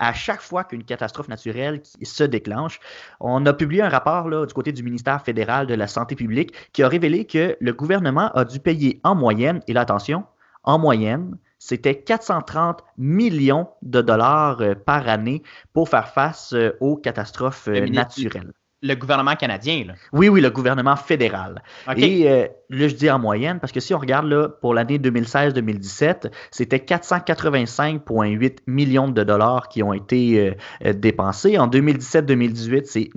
à 0.02 0.14
chaque 0.14 0.42
fois 0.42 0.64
qu'une 0.64 0.84
catastrophe 0.84 1.28
naturelle 1.30 1.82
se 2.02 2.24
déclenche. 2.24 2.80
On 3.20 3.46
a 3.46 3.54
publié 3.54 3.84
un 3.84 3.90
rapport 3.90 4.28
là, 4.28 4.48
du 4.48 4.54
côté 4.54 4.72
du 4.74 4.82
ministère 4.82 5.22
fédéral 5.22 5.68
de 5.68 5.76
la 5.76 5.88
Santé 5.88 6.16
publique 6.16 6.54
qui 6.74 6.82
a 6.82 6.88
révélé 6.88 7.26
que 7.26 7.56
le 7.62 7.72
gouvernement 7.72 8.32
a 8.34 8.44
dû 8.44 8.60
payer 8.60 9.00
en 9.04 9.14
moyenne, 9.14 9.62
et 9.68 9.74
là 9.74 9.82
attention, 9.82 10.26
en 10.64 10.80
moyenne, 10.80 11.38
c'était 11.60 11.96
430 12.02 12.84
millions 12.98 13.70
de 13.84 14.02
dollars 14.02 14.62
euh, 14.62 14.74
par 14.74 15.08
année 15.08 15.44
pour 15.74 15.88
faire 15.90 16.10
face 16.10 16.54
euh, 16.54 16.72
aux 16.80 16.98
catastrophes 16.98 17.68
euh, 17.68 17.86
naturelles 17.88 18.54
le 18.82 18.96
gouvernement 18.96 19.36
canadien. 19.36 19.86
Là. 19.86 19.94
Oui, 20.12 20.30
oui, 20.30 20.42
le 20.42 20.50
gouvernement 20.50 20.96
fédéral. 20.96 21.62
Et 21.98 22.30
euh, 22.30 22.48
là, 22.72 22.88
je 22.88 22.96
dis 22.96 23.10
en 23.10 23.20
moyenne, 23.20 23.60
parce 23.60 23.74
que 23.74 23.80
si 23.80 23.94
on 23.94 24.00
regarde 24.00 24.26
là, 24.28 24.50
pour 24.50 24.74
l'année 24.74 24.98
2016-2017, 24.98 26.32
c'était 26.50 26.78
485,8 26.78 28.58
millions 28.68 29.10
de 29.10 29.24
dollars 29.24 29.70
qui 29.70 29.84
ont 29.84 29.94
été 29.94 30.40
euh, 30.40 30.54
euh, 30.86 30.94
dépensés. 30.94 31.58
En 31.58 31.68
2017-2018, 31.68 32.86
c'est, 32.86 33.10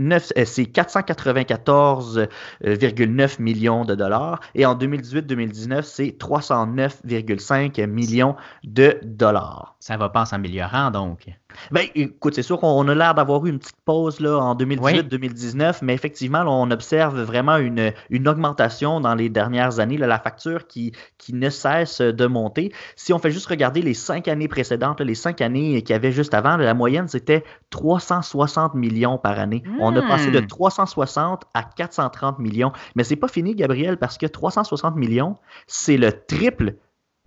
c'est 0.45 0.65
494,9 0.65 3.41
millions 3.41 3.85
de 3.85 3.95
dollars. 3.95 4.41
Et 4.55 4.67
en 4.67 4.75
2018-2019, 4.75 5.83
c'est 5.83 6.17
309,5 6.19 7.87
millions 7.87 8.35
de 8.65 8.99
dollars. 9.03 9.77
Ça 9.79 9.97
va 9.97 10.09
pas 10.09 10.23
en 10.23 10.25
s'améliorant, 10.25 10.91
donc. 10.91 11.29
Ben, 11.71 11.87
écoute, 11.95 12.35
c'est 12.35 12.43
sûr 12.43 12.59
qu'on 12.59 12.87
a 12.89 12.95
l'air 12.95 13.15
d'avoir 13.15 13.45
eu 13.47 13.51
une 13.51 13.59
petite 13.59 13.81
pause 13.85 14.21
là, 14.21 14.39
en 14.39 14.55
2018-2019, 14.57 15.79
mais 15.83 15.95
effectivement, 15.95 16.45
on 16.47 16.71
observe 16.71 17.21
vraiment 17.23 17.57
une, 17.57 17.93
une, 18.11 18.29
augmentation 18.29 19.01
dans 19.01 19.15
les 19.15 19.29
dernières 19.45 19.79
années, 19.79 19.99
la 19.99 20.19
facture 20.19 20.67
qui, 20.67 20.93
qui 21.19 21.35
ne 21.35 21.51
cesse 21.51 22.01
de 22.01 22.27
monter. 22.27 22.73
Si 22.97 23.13
on 23.13 23.19
fait 23.19 23.31
juste 23.31 23.47
regarder 23.47 23.83
les 23.83 23.95
cinq 23.95 24.29
années 24.29 24.49
précédentes, 24.49 25.01
les 25.01 25.15
cinq 25.15 25.41
années 25.41 25.83
qu'il 25.83 25.93
y 25.93 25.97
avait 25.97 26.13
juste 26.13 26.35
avant, 26.35 26.57
la 26.57 26.75
moyenne, 26.75 27.09
c'était 27.09 27.45
360 27.71 28.75
millions 28.75 29.19
par 29.19 29.39
année. 29.39 29.63
On 29.81 29.95
a 29.97 30.03
passé 30.03 30.31
de 30.31 30.41
360 30.41 31.43
hmm. 31.43 31.47
à 31.55 31.63
430 31.63 32.39
millions. 32.39 32.73
Mais 32.97 33.05
c'est 33.05 33.17
pas 33.17 33.29
fini, 33.29 33.55
Gabriel, 33.55 33.99
parce 33.99 34.19
que 34.19 34.27
360 34.27 34.97
millions, 34.97 35.37
c'est 35.67 35.97
le 35.97 36.13
triple 36.13 36.77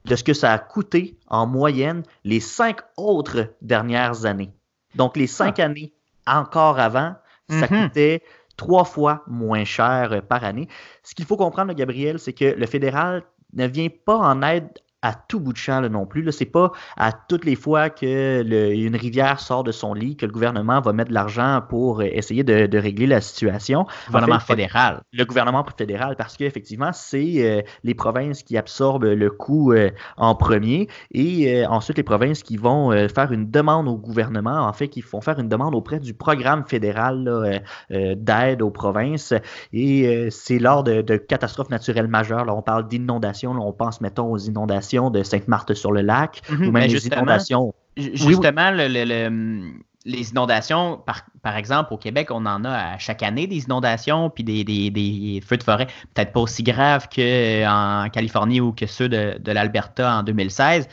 de 0.05 0.15
ce 0.15 0.23
que 0.23 0.33
ça 0.33 0.51
a 0.53 0.57
coûté 0.57 1.17
en 1.27 1.45
moyenne 1.45 2.03
les 2.23 2.39
cinq 2.39 2.79
autres 2.95 3.53
dernières 3.61 4.25
années. 4.25 4.53
Donc, 4.95 5.17
les 5.17 5.27
cinq 5.27 5.59
ah. 5.59 5.65
années 5.65 5.93
encore 6.25 6.79
avant, 6.79 7.15
ça 7.49 7.67
mm-hmm. 7.67 7.87
coûtait 7.87 8.23
trois 8.57 8.83
fois 8.83 9.23
moins 9.27 9.63
cher 9.63 10.21
par 10.27 10.43
année. 10.43 10.67
Ce 11.03 11.15
qu'il 11.15 11.25
faut 11.25 11.37
comprendre, 11.37 11.73
Gabriel, 11.73 12.19
c'est 12.19 12.33
que 12.33 12.45
le 12.45 12.65
fédéral 12.65 13.23
ne 13.53 13.65
vient 13.65 13.89
pas 14.05 14.17
en 14.17 14.41
aide 14.41 14.69
à 15.01 15.13
tout 15.13 15.39
bout 15.39 15.53
de 15.53 15.57
champ 15.57 15.81
non 15.81 16.05
plus. 16.05 16.29
Ce 16.31 16.43
n'est 16.43 16.49
pas 16.49 16.71
à 16.97 17.11
toutes 17.11 17.45
les 17.45 17.55
fois 17.55 17.89
qu'une 17.89 18.95
rivière 18.95 19.39
sort 19.39 19.63
de 19.63 19.71
son 19.71 19.93
lit 19.93 20.17
que 20.17 20.25
le 20.25 20.31
gouvernement 20.31 20.81
va 20.81 20.93
mettre 20.93 21.09
de 21.09 21.13
l'argent 21.13 21.61
pour 21.67 22.01
essayer 22.01 22.43
de, 22.43 22.77
régler 22.77 23.07
la 23.07 23.21
situation. 23.21 23.85
Le 24.07 24.13
gouvernement 24.13 24.39
fédéral. 24.39 25.01
Le 25.13 25.23
gouvernement 25.25 25.65
fédéral, 25.77 26.15
parce 26.15 26.35
qu'effectivement, 26.37 26.91
c'est 26.93 27.45
euh, 27.45 27.61
les 27.83 27.93
provinces 27.93 28.43
qui 28.43 28.57
absorbent 28.57 29.05
le 29.05 29.29
coût 29.29 29.73
euh, 29.73 29.91
en 30.17 30.35
premier 30.35 30.87
et 31.11 31.63
euh, 31.63 31.67
ensuite 31.67 31.97
les 31.97 32.03
provinces 32.03 32.43
qui 32.43 32.57
vont 32.57 32.91
faire 33.07 33.31
une 33.31 33.49
demande 33.49 33.87
au 33.87 33.97
gouvernement, 33.97 34.67
en 34.67 34.73
fait, 34.73 34.87
qui 34.87 35.01
font 35.01 35.21
faire 35.21 35.39
une 35.39 35.49
demande 35.49 35.75
auprès 35.75 35.99
du 35.99 36.13
programme 36.13 36.63
fédéral 36.65 37.61
d'aide 37.89 38.61
aux 38.61 38.69
provinces. 38.69 39.33
Et 39.73 40.29
c'est 40.31 40.59
lors 40.59 40.83
de, 40.83 41.01
catastrophes 41.17 41.69
naturelles 41.69 42.07
majeures. 42.07 42.45
Là, 42.45 42.55
on 42.55 42.61
parle 42.61 42.87
d'inondations, 42.87 43.51
on 43.51 43.73
pense, 43.73 44.01
mettons, 44.01 44.31
aux 44.31 44.37
inondations 44.37 44.86
de 45.11 45.23
Sainte-Marthe-sur-le-Lac, 45.23 46.41
mhm. 46.49 46.67
ou 46.67 46.71
même 46.71 46.89
les 46.89 47.07
inondations. 47.07 47.73
Justement, 47.95 48.71
les 48.71 50.29
inondations, 50.31 51.03
par, 51.41 51.57
exemple, 51.57 51.93
au 51.93 51.97
Québec, 51.97 52.29
on 52.31 52.45
en 52.45 52.63
a 52.63 52.93
à 52.93 52.97
chaque 52.97 53.23
année 53.23 53.47
des 53.47 53.63
inondations, 53.65 54.29
puis 54.29 54.43
des, 54.43 55.41
feux 55.45 55.57
de 55.57 55.63
forêt, 55.63 55.87
peut-être 56.13 56.31
pas 56.31 56.39
aussi 56.39 56.63
graves 56.63 57.07
qu'en 57.13 58.07
Californie 58.11 58.61
ou 58.61 58.71
que 58.71 58.85
ceux 58.85 59.09
de, 59.09 59.51
l'Alberta 59.51 60.19
en 60.19 60.23
2016, 60.23 60.87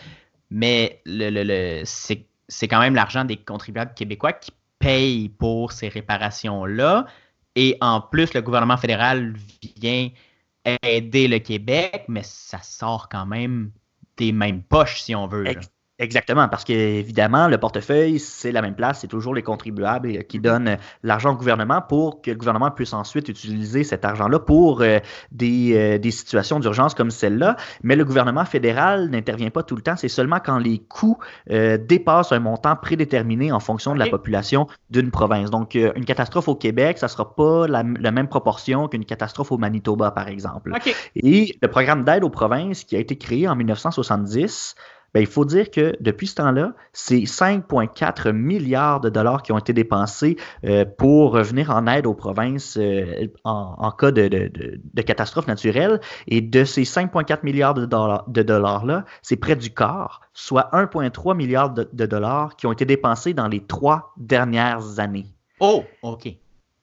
mais 0.51 1.01
c'est 1.85 2.69
quand 2.69 2.81
même 2.81 2.95
l'argent 2.95 3.25
des 3.25 3.37
contribuables 3.37 3.95
québécois 3.95 4.33
qui 4.33 4.51
payent 4.79 5.29
pour 5.29 5.73
ces 5.73 5.89
réparations-là. 5.89 7.07
Et 7.57 7.77
en 7.81 8.01
plus, 8.01 8.35
le 8.35 8.43
gouvernement 8.43 8.77
fédéral 8.77 9.35
vient 9.77 10.09
aider 10.83 11.29
le 11.29 11.39
Québec, 11.39 12.05
mais 12.09 12.23
ça 12.23 12.59
sort 12.63 13.09
quand 13.09 13.27
même 13.27 13.71
des 14.17 14.33
mêmes 14.33 14.63
poches, 14.63 15.01
si 15.01 15.15
on 15.15 15.27
veut. 15.27 15.47
Exactement, 16.05 16.49
parce 16.49 16.65
qu'évidemment, 16.65 17.49
le 17.49 17.57
portefeuille, 17.57 18.19
c'est 18.19 18.53
la 18.53 18.61
même 18.61 18.75
place, 18.75 19.01
c'est 19.01 19.09
toujours 19.09 19.35
les 19.35 19.43
contribuables 19.43 20.25
qui 20.25 20.39
donnent 20.39 20.77
l'argent 21.03 21.33
au 21.33 21.37
gouvernement 21.37 21.81
pour 21.81 22.21
que 22.21 22.31
le 22.31 22.37
gouvernement 22.37 22.71
puisse 22.71 22.93
ensuite 22.93 23.31
utiliser 23.31 23.85
cet 23.85 24.05
argent-là 24.05 24.39
pour 24.39 24.83
euh, 24.83 24.99
des, 25.33 25.73
euh, 25.75 25.99
des, 25.99 26.11
situations 26.11 26.61
d'urgence 26.61 26.95
comme 26.95 27.11
celle-là. 27.11 27.57
Mais 27.83 27.97
le 27.97 28.05
gouvernement 28.05 28.45
fédéral 28.45 29.09
n'intervient 29.09 29.49
pas 29.49 29.63
tout 29.63 29.77
le 29.77 29.81
temps, 29.81 29.97
c'est 29.97 30.09
seulement 30.09 30.41
quand 30.45 30.59
les 30.59 30.79
coûts 30.79 31.17
euh, 31.51 31.79
dépassent 31.79 32.33
un 32.33 32.41
montant 32.41 32.77
prédéterminé 32.77 33.51
en 33.51 33.61
fonction 33.61 33.95
de 33.95 33.99
la 33.99 34.09
population 34.09 34.67
d'une 34.91 35.11
province. 35.11 35.51
Donc, 35.51 35.75
une 35.75 36.05
catastrophe 36.05 36.49
au 36.49 36.55
Québec, 36.55 36.99
ça 36.99 37.07
ne 37.07 37.13
sera 37.13 37.35
pas 37.35 37.67
la, 37.67 37.83
même 37.83 38.29
proportion 38.29 38.89
qu'une 38.89 39.07
catastrophe 39.07 39.53
au 39.53 39.57
Manitoba, 39.57 40.11
par 40.11 40.29
exemple. 40.29 40.71
Et 41.17 41.57
le 41.63 41.69
programme 41.69 42.05
d'aide 42.05 42.25
aux 42.25 42.31
provinces 42.31 42.85
qui 42.85 42.95
a 42.95 42.99
été 42.99 43.17
créé 43.17 43.49
en 43.49 43.57
1970, 43.57 44.75
ben, 45.15 45.21
il 45.21 45.27
faut 45.27 45.45
dire 45.45 45.71
que 45.71 45.95
depuis 46.01 46.27
ce 46.27 46.35
temps-là, 46.35 46.75
c'est 46.93 47.21
5,4 47.21 48.33
milliards 48.33 49.01
de 49.01 49.09
dollars 49.09 49.43
qui 49.43 49.53
ont 49.53 49.59
été 49.59 49.73
dépensés 49.73 50.37
euh, 50.65 50.85
pour 50.85 51.33
revenir 51.33 51.71
en 51.71 51.87
aide 51.87 52.07
aux 52.07 52.15
provinces 52.15 52.77
euh, 52.77 53.29
en, 53.45 53.93
cas 53.93 54.11
de, 54.11 54.29
de, 54.29 55.03
catastrophe 55.03 55.47
naturelle. 55.47 56.01
Et 56.27 56.41
de 56.41 56.65
ces 56.65 56.83
5,4 56.83 57.39
milliards 57.45 57.75
de 57.75 58.43
dollars-là, 58.43 59.05
c'est 59.23 59.37
près 59.37 59.55
du 59.55 59.73
quart, 59.73 60.21
soit 60.33 60.69
1,3 60.73 61.37
milliard 61.37 61.71
de, 61.71 62.07
dollars 62.07 62.57
qui 62.57 62.67
ont 62.67 62.73
été 62.73 62.85
dépensés 62.85 63.35
dans 63.35 63.49
les 63.49 63.61
trois 63.61 64.13
dernières 64.17 64.99
années. 64.99 65.27
Oh, 65.61 65.85
OK. 66.03 66.29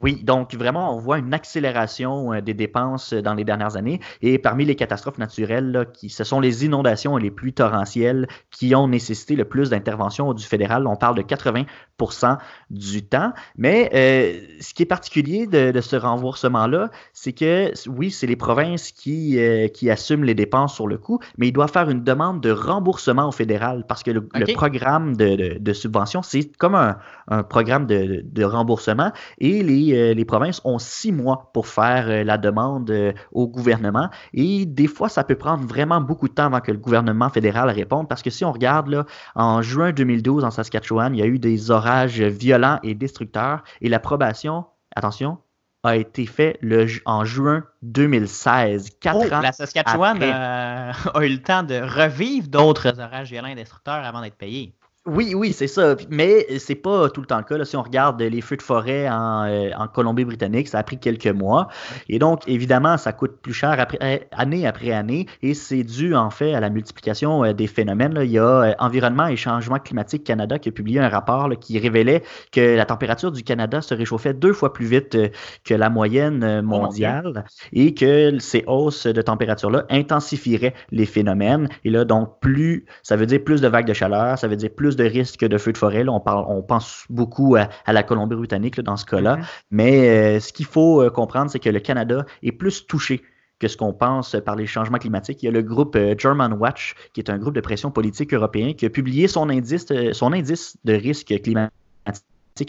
Oui, 0.01 0.21
donc 0.23 0.55
vraiment, 0.55 0.95
on 0.95 0.99
voit 0.99 1.19
une 1.19 1.33
accélération 1.33 2.33
euh, 2.33 2.41
des 2.41 2.53
dépenses 2.53 3.13
euh, 3.13 3.21
dans 3.21 3.33
les 3.33 3.43
dernières 3.43 3.77
années. 3.77 3.99
Et 4.21 4.39
parmi 4.39 4.65
les 4.65 4.75
catastrophes 4.75 5.17
naturelles, 5.17 5.87
qui, 5.93 6.09
ce 6.09 6.23
sont 6.23 6.39
les 6.39 6.65
inondations 6.65 7.17
et 7.17 7.21
les 7.21 7.31
pluies 7.31 7.53
torrentielles 7.53 8.27
qui 8.49 8.73
ont 8.75 8.87
nécessité 8.87 9.35
le 9.35 9.45
plus 9.45 9.69
d'intervention 9.69 10.33
du 10.33 10.43
fédéral. 10.43 10.87
On 10.87 10.95
parle 10.95 11.15
de 11.15 11.21
80% 11.21 12.37
du 12.69 13.03
temps. 13.03 13.31
Mais 13.57 13.89
euh, 13.93 14.41
ce 14.59 14.73
qui 14.73 14.83
est 14.83 14.87
particulier 14.87 15.45
de, 15.47 15.79
ce 15.81 15.95
remboursement-là, 15.95 16.89
c'est 17.13 17.33
que 17.33 17.71
oui, 17.87 18.11
c'est 18.11 18.27
les 18.27 18.35
provinces 18.35 18.91
qui, 18.91 19.37
qui 19.73 19.89
assument 19.89 20.23
les 20.23 20.35
dépenses 20.35 20.75
sur 20.75 20.87
le 20.87 20.97
coup, 20.97 21.19
mais 21.37 21.47
ils 21.47 21.51
doivent 21.51 21.71
faire 21.71 21.89
une 21.89 22.03
demande 22.03 22.41
de 22.41 22.51
remboursement 22.51 23.27
au 23.27 23.31
fédéral 23.31 23.85
parce 23.87 24.03
que 24.03 24.11
le, 24.11 24.21
programme 24.53 25.15
de, 25.15 25.57
de, 25.57 25.73
subvention, 25.73 26.21
c'est 26.21 26.55
comme 26.57 26.75
un, 26.75 26.97
un 27.27 27.43
programme 27.43 27.85
de, 27.87 28.43
remboursement 28.43 29.11
et 29.39 29.63
les 29.63 29.90
euh, 29.91 30.13
les, 30.13 30.25
provinces 30.25 30.61
ont 30.63 30.79
six 30.79 31.11
mois 31.11 31.49
pour 31.53 31.67
faire 31.67 32.09
euh, 32.09 32.23
la 32.23 32.37
demande 32.37 32.89
euh, 32.91 33.13
au 33.31 33.47
gouvernement. 33.47 34.09
Et 34.33 34.65
des 34.65 34.87
fois, 34.87 35.09
ça 35.09 35.23
peut 35.23 35.35
prendre 35.35 35.65
vraiment 35.65 36.01
beaucoup 36.01 36.27
de 36.27 36.33
temps 36.33 36.45
avant 36.45 36.61
que 36.61 36.71
le 36.71 36.77
gouvernement 36.77 37.29
fédéral 37.29 37.69
réponde. 37.69 38.07
Parce 38.07 38.21
que 38.21 38.29
si 38.29 38.45
on 38.45 38.51
regarde, 38.51 38.87
là, 38.87 39.05
en 39.35 39.61
juin 39.61 39.91
2012, 39.91 40.43
en 40.43 40.51
Saskatchewan, 40.51 41.15
il 41.15 41.19
y 41.19 41.23
a 41.23 41.27
eu 41.27 41.39
des 41.39 41.71
orages 41.71 42.21
violents 42.21 42.79
et 42.83 42.95
destructeurs. 42.95 43.63
Et 43.81 43.89
l'approbation, 43.89 44.65
attention, 44.95 45.37
a 45.83 45.95
été 45.95 46.25
fait 46.25 46.57
le, 46.61 46.85
en 47.05 47.25
juin 47.25 47.63
2016. 47.81 48.97
Quatre 48.99 49.27
oh, 49.29 49.33
ans 49.33 49.41
la 49.41 49.51
Saskatchewan 49.51 50.21
a 50.23 50.93
eu 51.21 51.29
le 51.29 51.41
temps 51.41 51.63
de 51.63 51.75
revivre 51.75 52.47
d'autres 52.47 52.99
orages 52.99 53.31
violents 53.31 53.47
et 53.47 53.55
destructeurs 53.55 54.05
avant 54.05 54.21
d'être 54.21 54.37
payés. 54.37 54.75
Oui, 55.07 55.33
oui, 55.33 55.51
c'est 55.51 55.65
ça. 55.65 55.95
Mais 56.11 56.45
c'est 56.59 56.75
pas 56.75 57.09
tout 57.09 57.21
le 57.21 57.25
temps 57.25 57.39
le 57.39 57.43
cas. 57.43 57.65
Si 57.65 57.75
on 57.75 57.81
regarde 57.81 58.21
les 58.21 58.39
feux 58.39 58.55
de 58.55 58.61
forêt 58.61 59.07
euh, 59.07 59.71
en, 59.75 59.87
Colombie-Britannique, 59.87 60.67
ça 60.67 60.77
a 60.77 60.83
pris 60.83 60.99
quelques 60.99 61.25
mois. 61.25 61.69
Et 62.07 62.19
donc, 62.19 62.43
évidemment, 62.47 62.97
ça 62.97 63.11
coûte 63.11 63.37
plus 63.41 63.53
cher 63.53 63.79
après, 63.79 64.27
année 64.31 64.67
après 64.67 64.91
année. 64.91 65.25
Et 65.41 65.55
c'est 65.55 65.83
dû, 65.83 66.13
en 66.13 66.29
fait, 66.29 66.53
à 66.53 66.59
la 66.59 66.69
multiplication 66.69 67.43
euh, 67.43 67.53
des 67.53 67.65
phénomènes. 67.65 68.15
Il 68.21 68.29
y 68.29 68.37
a 68.37 68.43
euh, 68.43 68.73
Environnement 68.77 69.25
et 69.25 69.37
Changement 69.37 69.79
climatique 69.79 70.23
Canada 70.23 70.59
qui 70.59 70.69
a 70.69 70.71
publié 70.71 70.99
un 70.99 71.09
rapport 71.09 71.49
qui 71.59 71.79
révélait 71.79 72.21
que 72.51 72.75
la 72.75 72.85
température 72.85 73.31
du 73.31 73.41
Canada 73.41 73.81
se 73.81 73.95
réchauffait 73.95 74.35
deux 74.35 74.53
fois 74.53 74.71
plus 74.71 74.85
vite 74.85 75.17
que 75.63 75.73
la 75.73 75.89
moyenne 75.89 76.61
mondiale 76.61 77.45
et 77.73 77.95
que 77.95 78.37
ces 78.37 78.63
hausses 78.67 79.07
de 79.07 79.21
température-là 79.23 79.83
intensifieraient 79.89 80.75
les 80.91 81.07
phénomènes. 81.07 81.69
Et 81.85 81.89
là, 81.89 82.05
donc, 82.05 82.39
plus, 82.39 82.85
ça 83.01 83.15
veut 83.15 83.25
dire 83.25 83.43
plus 83.43 83.61
de 83.61 83.67
vagues 83.67 83.87
de 83.87 83.93
chaleur, 83.93 84.37
ça 84.37 84.47
veut 84.47 84.55
dire 84.55 84.69
plus 84.69 84.90
de 84.95 85.03
risques 85.03 85.45
de 85.45 85.57
feux 85.57 85.73
de 85.73 85.77
forêt. 85.77 86.07
On, 86.07 86.19
parle, 86.19 86.45
on 86.47 86.61
pense 86.61 87.05
beaucoup 87.09 87.55
à, 87.55 87.69
la 87.91 88.03
Colombie-Britannique 88.03 88.79
dans 88.81 88.97
ce 88.97 89.05
cas-là. 89.05 89.37
Mm-hmm. 89.37 89.45
Mais 89.71 90.09
euh, 90.09 90.39
ce 90.39 90.53
qu'il 90.53 90.65
faut 90.65 91.01
euh, 91.01 91.09
comprendre, 91.09 91.51
c'est 91.51 91.59
que 91.59 91.69
le 91.69 91.79
Canada 91.79 92.25
est 92.43 92.51
plus 92.51 92.85
touché 92.85 93.21
que 93.59 93.67
ce 93.67 93.77
qu'on 93.77 93.93
pense 93.93 94.35
par 94.43 94.55
les 94.55 94.65
changements 94.65 94.97
climatiques. 94.97 95.43
Il 95.43 95.45
y 95.45 95.49
a 95.49 95.51
le 95.51 95.61
groupe 95.61 95.95
euh, 95.95 96.15
German 96.17 96.53
Watch, 96.53 96.95
qui 97.13 97.21
est 97.21 97.29
un 97.29 97.37
groupe 97.37 97.53
de 97.53 97.61
pression 97.61 97.91
politique 97.91 98.33
européen, 98.33 98.73
qui 98.73 98.85
a 98.85 98.89
publié 98.89 99.27
son 99.27 99.49
indice, 99.49 99.85
son 100.13 100.33
indice 100.33 100.77
de 100.83 100.93
risque 100.93 101.33
climatique 101.41 101.71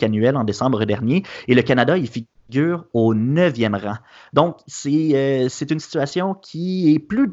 annuel 0.02 0.36
en 0.36 0.44
décembre 0.44 0.84
dernier. 0.84 1.22
Et 1.48 1.54
le 1.54 1.62
Canada, 1.62 1.96
il 1.96 2.08
figure 2.08 2.84
au 2.92 3.14
neuvième 3.14 3.74
rang. 3.74 3.96
Donc, 4.32 4.58
c'est 4.66 5.70
une 5.70 5.80
situation 5.80 6.34
qui 6.34 6.94
est 6.94 6.98
plus, 6.98 7.32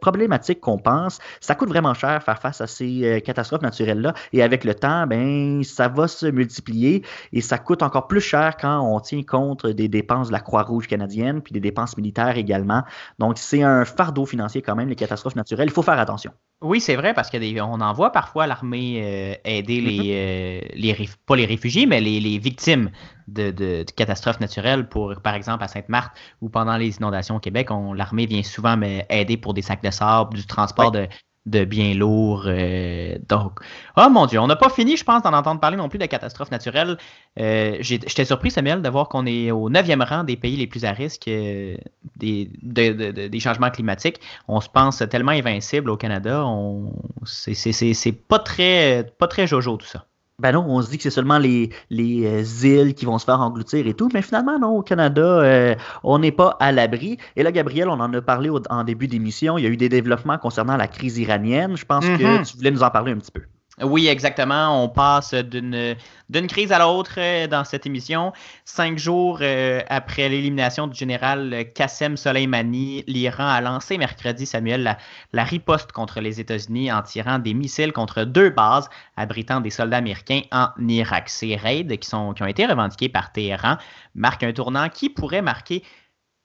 problématique 0.00 0.60
qu'on 0.60 0.78
pense. 0.78 1.18
Ça 1.40 1.54
coûte 1.54 1.68
vraiment 1.68 1.94
cher 1.94 2.22
faire 2.22 2.38
face 2.38 2.60
à 2.60 2.66
ces 2.66 3.04
euh, 3.04 3.20
catastrophes 3.20 3.62
naturelles-là. 3.62 4.14
Et 4.32 4.42
avec 4.42 4.64
le 4.64 4.74
temps, 4.74 5.06
ben, 5.06 5.62
ça 5.64 5.88
va 5.88 6.08
se 6.08 6.26
multiplier 6.26 7.02
et 7.32 7.40
ça 7.40 7.58
coûte 7.58 7.82
encore 7.82 8.06
plus 8.06 8.20
cher 8.20 8.56
quand 8.56 8.80
on 8.80 9.00
tient 9.00 9.22
compte 9.22 9.66
des 9.66 9.88
dépenses 9.88 10.28
de 10.28 10.32
la 10.32 10.40
Croix-Rouge 10.40 10.88
canadienne 10.88 11.40
puis 11.42 11.52
des 11.52 11.60
dépenses 11.60 11.96
militaires 11.96 12.36
également. 12.36 12.82
Donc, 13.18 13.38
c'est 13.38 13.62
un 13.62 13.84
fardeau 13.84 14.26
financier 14.26 14.62
quand 14.62 14.76
même, 14.76 14.88
les 14.88 14.96
catastrophes 14.96 15.36
naturelles. 15.36 15.68
Il 15.68 15.72
faut 15.72 15.82
faire 15.82 15.98
attention. 15.98 16.32
Oui, 16.62 16.80
c'est 16.80 16.96
vrai, 16.96 17.12
parce 17.12 17.30
qu'on 17.30 17.80
en 17.80 17.92
voit 17.92 18.12
parfois 18.12 18.46
l'armée 18.46 19.02
euh, 19.02 19.34
aider 19.44 19.82
les, 19.82 19.98
mm-hmm. 19.98 20.64
euh, 20.64 20.68
les, 20.74 21.10
pas 21.26 21.36
les 21.36 21.44
réfugiés, 21.44 21.84
mais 21.84 22.00
les, 22.00 22.18
les 22.18 22.38
victimes 22.38 22.90
de, 23.28 23.50
de, 23.50 23.84
catastrophes 23.94 24.40
naturelles, 24.40 24.88
pour, 24.88 25.14
par 25.22 25.34
exemple, 25.34 25.62
à 25.62 25.68
Sainte-Marthe 25.68 26.16
ou 26.40 26.48
pendant 26.48 26.78
les 26.78 26.96
inondations 26.96 27.36
au 27.36 27.40
Québec, 27.40 27.68
l'armée 27.94 28.24
vient 28.24 28.42
souvent 28.42 28.78
mais, 28.78 29.04
aider 29.10 29.36
pour 29.36 29.52
des 29.52 29.60
sacs 29.60 29.82
de 29.82 29.90
sable, 29.90 30.34
du 30.34 30.46
transport 30.46 30.92
de, 30.92 31.06
de 31.46 31.64
biens 31.64 31.94
lourds. 31.94 32.44
Euh, 32.46 33.16
donc, 33.28 33.60
oh 33.96 34.08
mon 34.10 34.26
Dieu, 34.26 34.38
on 34.40 34.46
n'a 34.46 34.56
pas 34.56 34.68
fini, 34.68 34.96
je 34.96 35.04
pense, 35.04 35.22
d'en 35.22 35.32
entendre 35.32 35.60
parler 35.60 35.76
non 35.76 35.88
plus 35.88 35.98
de 35.98 36.06
catastrophes 36.06 36.50
naturelles. 36.50 36.98
Euh, 37.38 37.76
J'étais 37.80 38.24
surpris, 38.24 38.50
Samuel, 38.50 38.82
de 38.82 38.88
voir 38.88 39.08
qu'on 39.08 39.26
est 39.26 39.50
au 39.50 39.70
neuvième 39.70 40.02
rang 40.02 40.24
des 40.24 40.36
pays 40.36 40.56
les 40.56 40.66
plus 40.66 40.84
à 40.84 40.92
risque 40.92 41.28
euh, 41.28 41.76
des, 42.16 42.50
des 42.62 43.40
changements 43.40 43.70
climatiques. 43.70 44.20
On 44.48 44.60
se 44.60 44.68
pense 44.68 45.02
tellement 45.10 45.32
invincible 45.32 45.90
au 45.90 45.96
Canada. 45.96 46.44
C'est 47.24 48.12
pas 48.28 48.40
très, 48.40 49.06
pas 49.18 49.28
très 49.28 49.46
jojo 49.46 49.76
tout 49.76 49.86
ça. 49.86 50.06
Ben 50.38 50.52
non, 50.52 50.66
on 50.68 50.82
se 50.82 50.90
dit 50.90 50.98
que 50.98 51.02
c'est 51.02 51.10
seulement 51.10 51.38
les, 51.38 51.70
les 51.88 52.26
euh, 52.26 52.82
îles 52.82 52.94
qui 52.94 53.06
vont 53.06 53.16
se 53.16 53.24
faire 53.24 53.40
engloutir 53.40 53.86
et 53.86 53.94
tout, 53.94 54.10
mais 54.12 54.20
finalement, 54.20 54.58
non, 54.58 54.76
au 54.76 54.82
Canada, 54.82 55.22
euh, 55.22 55.74
on 56.04 56.18
n'est 56.18 56.32
pas 56.32 56.58
à 56.60 56.72
l'abri. 56.72 57.16
Et 57.36 57.42
là, 57.42 57.50
Gabriel, 57.52 57.88
on 57.88 57.98
en 58.00 58.12
a 58.12 58.20
parlé 58.20 58.50
en 58.50 58.84
début 58.84 59.06
d'émission, 59.06 59.56
il 59.56 59.64
y 59.64 59.66
a 59.66 59.70
eu 59.70 59.78
des 59.78 59.88
développements 59.88 60.36
concernant 60.36 60.76
la 60.76 60.88
crise 60.88 61.16
iranienne. 61.16 61.76
Je 61.78 61.86
pense 61.86 62.04
que 62.04 62.12
mm-hmm. 62.12 62.50
tu 62.50 62.58
voulais 62.58 62.70
nous 62.70 62.82
en 62.82 62.90
parler 62.90 63.12
un 63.12 63.16
petit 63.16 63.32
peu. 63.32 63.42
Oui, 63.82 64.08
exactement. 64.08 64.82
On 64.82 64.88
passe 64.88 65.34
d'une 65.34 66.46
crise 66.48 66.72
à 66.72 66.78
l'autre 66.78 67.16
euh, 67.18 67.46
dans 67.46 67.62
cette 67.62 67.84
émission. 67.84 68.32
Cinq 68.64 68.96
jours 68.96 69.40
euh, 69.42 69.82
après 69.90 70.30
l'élimination 70.30 70.86
du 70.86 70.96
général 70.98 71.66
Qassem 71.74 72.16
Soleimani, 72.16 73.04
l'Iran 73.06 73.46
a 73.46 73.60
lancé 73.60 73.98
mercredi, 73.98 74.46
Samuel, 74.46 74.96
la, 75.34 75.44
riposte 75.44 75.92
contre 75.92 76.20
les 76.20 76.40
États-Unis 76.40 76.90
en 76.90 77.02
tirant 77.02 77.38
des 77.38 77.52
missiles 77.52 77.92
contre 77.92 78.24
deux 78.24 78.48
bases 78.48 78.88
abritant 79.18 79.60
des 79.60 79.68
soldats 79.68 79.98
américains 79.98 80.40
en 80.52 80.68
Irak. 80.88 81.28
Ces 81.28 81.54
raids 81.54 81.84
qui, 81.86 81.98
qui 81.98 82.14
ont 82.14 82.32
été 82.32 82.64
revendiqués 82.64 83.10
par 83.10 83.30
Téhéran 83.30 83.76
marquent 84.14 84.44
un 84.44 84.54
tournant 84.54 84.88
qui 84.88 85.10
pourrait 85.10 85.42
marquer 85.42 85.82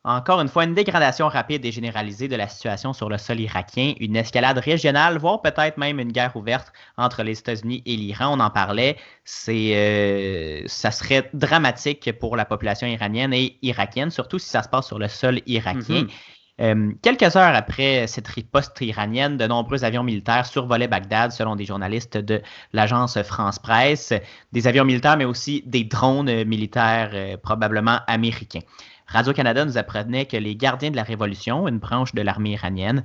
encore 0.03 0.41
une 0.41 0.47
fois, 0.47 0.63
une 0.63 0.73
dégradation 0.73 1.27
rapide 1.27 1.63
et 1.63 1.71
généralisée 1.71 2.27
de 2.27 2.35
la 2.35 2.47
situation 2.47 2.91
sur 2.91 3.07
le 3.07 3.19
sol 3.19 3.39
irakien, 3.39 3.93
une 3.99 4.15
escalade 4.15 4.57
régionale, 4.57 5.19
voire 5.19 5.41
peut-être 5.41 5.77
même 5.77 5.99
une 5.99 6.11
guerre 6.11 6.35
ouverte 6.35 6.73
entre 6.97 7.21
les 7.21 7.37
États-Unis 7.37 7.83
et 7.85 7.95
l'Iran. 7.95 8.35
On 8.35 8.39
en 8.39 8.49
parlait. 8.49 8.97
C'est, 9.25 9.73
euh, 9.75 10.63
ça 10.65 10.89
serait 10.89 11.29
dramatique 11.33 12.11
pour 12.19 12.35
la 12.35 12.45
population 12.45 12.87
iranienne 12.87 13.31
et 13.33 13.59
irakienne, 13.61 14.09
surtout 14.09 14.39
si 14.39 14.49
ça 14.49 14.63
se 14.63 14.69
passe 14.69 14.87
sur 14.87 14.97
le 14.97 15.07
sol 15.07 15.39
irakien. 15.45 16.03
Mm-hmm. 16.03 16.09
Euh, 16.61 16.91
quelques 17.01 17.35
heures 17.35 17.55
après 17.55 18.05
cette 18.07 18.27
riposte 18.27 18.79
iranienne, 18.81 19.37
de 19.37 19.47
nombreux 19.47 19.83
avions 19.83 20.03
militaires 20.03 20.45
survolaient 20.45 20.87
Bagdad, 20.87 21.31
selon 21.31 21.55
des 21.55 21.65
journalistes 21.65 22.17
de 22.17 22.41
l'agence 22.73 23.21
France 23.23 23.57
Presse. 23.57 24.13
Des 24.51 24.67
avions 24.67 24.85
militaires, 24.85 25.17
mais 25.17 25.25
aussi 25.25 25.63
des 25.65 25.83
drones 25.83 26.43
militaires, 26.43 27.11
euh, 27.13 27.37
probablement 27.37 27.99
américains. 28.07 28.61
Radio-Canada 29.11 29.65
nous 29.65 29.77
apprenait 29.77 30.25
que 30.25 30.37
les 30.37 30.55
gardiens 30.55 30.89
de 30.89 30.95
la 30.95 31.03
Révolution, 31.03 31.67
une 31.67 31.79
branche 31.79 32.13
de 32.13 32.21
l'armée 32.21 32.51
iranienne, 32.51 33.03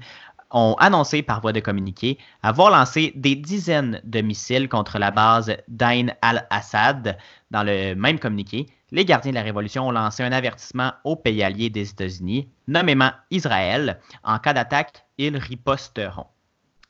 ont 0.52 0.76
annoncé 0.78 1.22
par 1.22 1.40
voie 1.40 1.52
de 1.52 1.58
communiqué 1.58 2.18
avoir 2.44 2.70
lancé 2.70 3.12
des 3.16 3.34
dizaines 3.34 4.00
de 4.04 4.20
missiles 4.20 4.68
contre 4.68 5.00
la 5.00 5.10
base 5.10 5.56
d'Ain 5.66 6.06
al-Assad. 6.22 7.18
Dans 7.50 7.64
le 7.64 7.94
même 7.96 8.20
communiqué, 8.20 8.66
les 8.92 9.04
gardiens 9.04 9.32
de 9.32 9.36
la 9.36 9.42
Révolution 9.42 9.88
ont 9.88 9.90
lancé 9.90 10.22
un 10.22 10.30
avertissement 10.30 10.92
aux 11.02 11.16
pays 11.16 11.42
alliés 11.42 11.70
des 11.70 11.90
États-Unis, 11.90 12.48
nommément 12.68 13.10
Israël. 13.32 13.98
En 14.22 14.38
cas 14.38 14.52
d'attaque, 14.52 15.04
ils 15.18 15.36
riposteront. 15.36 16.26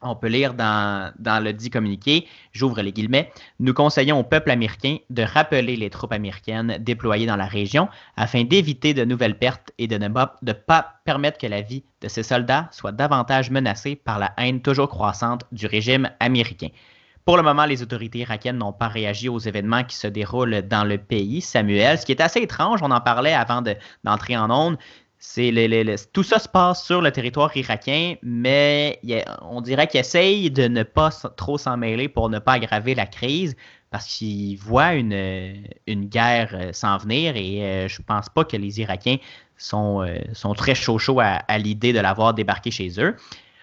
On 0.02 0.14
peut 0.14 0.28
lire 0.28 0.52
dans, 0.52 1.10
le 1.42 1.52
dit 1.52 1.70
communiqué, 1.70 2.28
j'ouvre 2.52 2.82
les 2.82 2.92
guillemets, 2.92 3.32
nous 3.60 3.72
conseillons 3.72 4.20
au 4.20 4.24
peuple 4.24 4.50
américain 4.50 4.98
de 5.08 5.22
rappeler 5.22 5.74
les 5.74 5.88
troupes 5.88 6.12
américaines 6.12 6.76
déployées 6.80 7.24
dans 7.24 7.36
la 7.36 7.46
région 7.46 7.88
afin 8.14 8.44
d'éviter 8.44 8.92
de 8.92 9.06
nouvelles 9.06 9.38
pertes 9.38 9.72
et 9.78 9.88
de 9.88 9.96
ne 9.96 10.52
pas 10.52 11.00
permettre 11.06 11.38
que 11.38 11.46
la 11.46 11.62
vie 11.62 11.82
de 12.02 12.08
ces 12.08 12.22
soldats 12.22 12.68
soit 12.72 12.92
davantage 12.92 13.50
menacée 13.50 13.96
par 13.96 14.18
la 14.18 14.34
haine 14.36 14.60
toujours 14.60 14.90
croissante 14.90 15.44
du 15.50 15.66
régime 15.66 16.10
américain. 16.20 16.68
Pour 17.24 17.38
le 17.38 17.42
moment, 17.42 17.64
les 17.64 17.82
autorités 17.82 18.20
irakiennes 18.20 18.58
n'ont 18.58 18.72
pas 18.72 18.86
réagi 18.86 19.28
aux 19.28 19.40
événements 19.40 19.82
qui 19.82 19.96
se 19.96 20.06
déroulent 20.06 20.62
dans 20.68 20.84
le 20.84 20.98
pays, 20.98 21.40
Samuel, 21.40 21.98
ce 21.98 22.06
qui 22.06 22.12
est 22.12 22.20
assez 22.20 22.40
étrange, 22.40 22.82
on 22.82 22.90
en 22.92 23.00
parlait 23.00 23.34
avant 23.34 23.62
d'entrer 24.04 24.36
en 24.36 24.48
ondes. 24.50 24.78
Tout 26.12 26.22
ça 26.22 26.38
se 26.38 26.48
passe 26.48 26.84
sur 26.84 27.02
le 27.02 27.10
territoire 27.10 27.54
irakien, 27.56 28.14
mais 28.22 29.00
on 29.42 29.60
dirait 29.60 29.86
qu'ils 29.86 30.00
essayent 30.00 30.50
de 30.50 30.68
ne 30.68 30.82
pas 30.82 31.10
trop 31.36 31.58
s'en 31.58 31.76
mêler 31.76 32.08
pour 32.08 32.30
ne 32.30 32.38
pas 32.38 32.54
aggraver 32.54 32.94
la 32.94 33.06
crise 33.06 33.54
parce 33.90 34.06
qu'ils 34.06 34.56
voient 34.56 34.94
une, 34.94 35.66
guerre 35.88 36.50
euh, 36.54 36.72
s'en 36.72 36.98
venir 36.98 37.36
et 37.36 37.62
euh, 37.62 37.88
je 37.88 38.02
pense 38.02 38.28
pas 38.28 38.44
que 38.44 38.56
les 38.56 38.80
Irakiens 38.80 39.18
sont, 39.56 40.02
euh, 40.02 40.54
très 40.54 40.74
chauds 40.74 41.20
à, 41.20 41.42
à 41.48 41.58
l'idée 41.58 41.92
de 41.92 42.00
l'avoir 42.00 42.34
débarqué 42.34 42.70
chez 42.70 42.90
eux. 42.98 43.16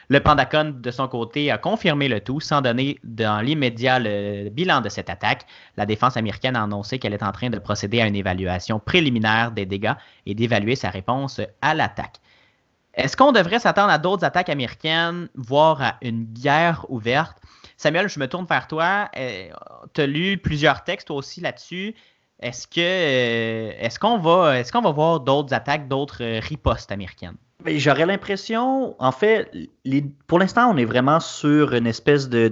Le 0.09 0.19
Pandacon, 0.19 0.75
de 0.79 0.91
son 0.91 1.07
côté, 1.07 1.51
a 1.51 1.57
confirmé 1.57 2.07
le 2.07 2.19
tout 2.19 2.39
sans 2.39 2.61
donner 2.61 2.99
dans 3.03 3.41
l'immédiat 3.41 3.99
le 3.99 4.49
bilan 4.49 4.81
de 4.81 4.89
cette 4.89 5.09
attaque. 5.09 5.45
La 5.77 5.85
défense 5.85 6.17
américaine 6.17 6.55
a 6.55 6.63
annoncé 6.63 6.99
qu'elle 6.99 7.13
est 7.13 7.23
en 7.23 7.31
train 7.31 7.49
de 7.49 7.59
procéder 7.59 8.01
à 8.01 8.07
une 8.07 8.15
évaluation 8.15 8.79
préliminaire 8.79 9.51
des 9.51 9.65
dégâts 9.65 9.93
et 10.25 10.35
d'évaluer 10.35 10.75
sa 10.75 10.89
réponse 10.89 11.39
à 11.61 11.73
l'attaque. 11.73 12.17
Est-ce 12.95 13.17
qu'on 13.17 13.31
devrait 13.31 13.59
s'attendre 13.59 13.91
à 13.91 13.97
d'autres 13.97 14.23
attaques 14.23 14.49
américaines, 14.49 15.27
voire 15.35 15.81
à 15.81 15.95
une 16.01 16.25
guerre 16.25 16.85
ouverte? 16.89 17.37
Samuel, 17.75 18.07
je 18.07 18.19
me 18.19 18.27
tourne 18.27 18.45
vers 18.45 18.67
toi. 18.67 19.09
Euh, 19.17 19.49
tu 19.93 20.01
as 20.01 20.05
lu 20.05 20.37
plusieurs 20.37 20.83
textes 20.83 21.09
aussi 21.09 21.41
là-dessus. 21.41 21.95
Est-ce 22.39 22.67
que 22.67 22.79
euh, 22.79 23.71
est-ce 23.79 23.99
qu'on 23.99 24.19
va 24.19 24.59
est-ce 24.59 24.71
qu'on 24.71 24.81
va 24.81 24.91
voir 24.91 25.21
d'autres 25.21 25.53
attaques, 25.53 25.87
d'autres 25.87 26.23
euh, 26.23 26.39
ripostes 26.39 26.91
américaines? 26.91 27.37
J'aurais 27.65 28.05
l'impression, 28.05 28.95
en 28.99 29.11
fait, 29.11 29.49
pour 30.27 30.39
l'instant, 30.39 30.69
on 30.73 30.77
est 30.77 30.85
vraiment 30.85 31.19
sur 31.19 31.73
une 31.73 31.87
espèce 31.87 32.27
de, 32.27 32.47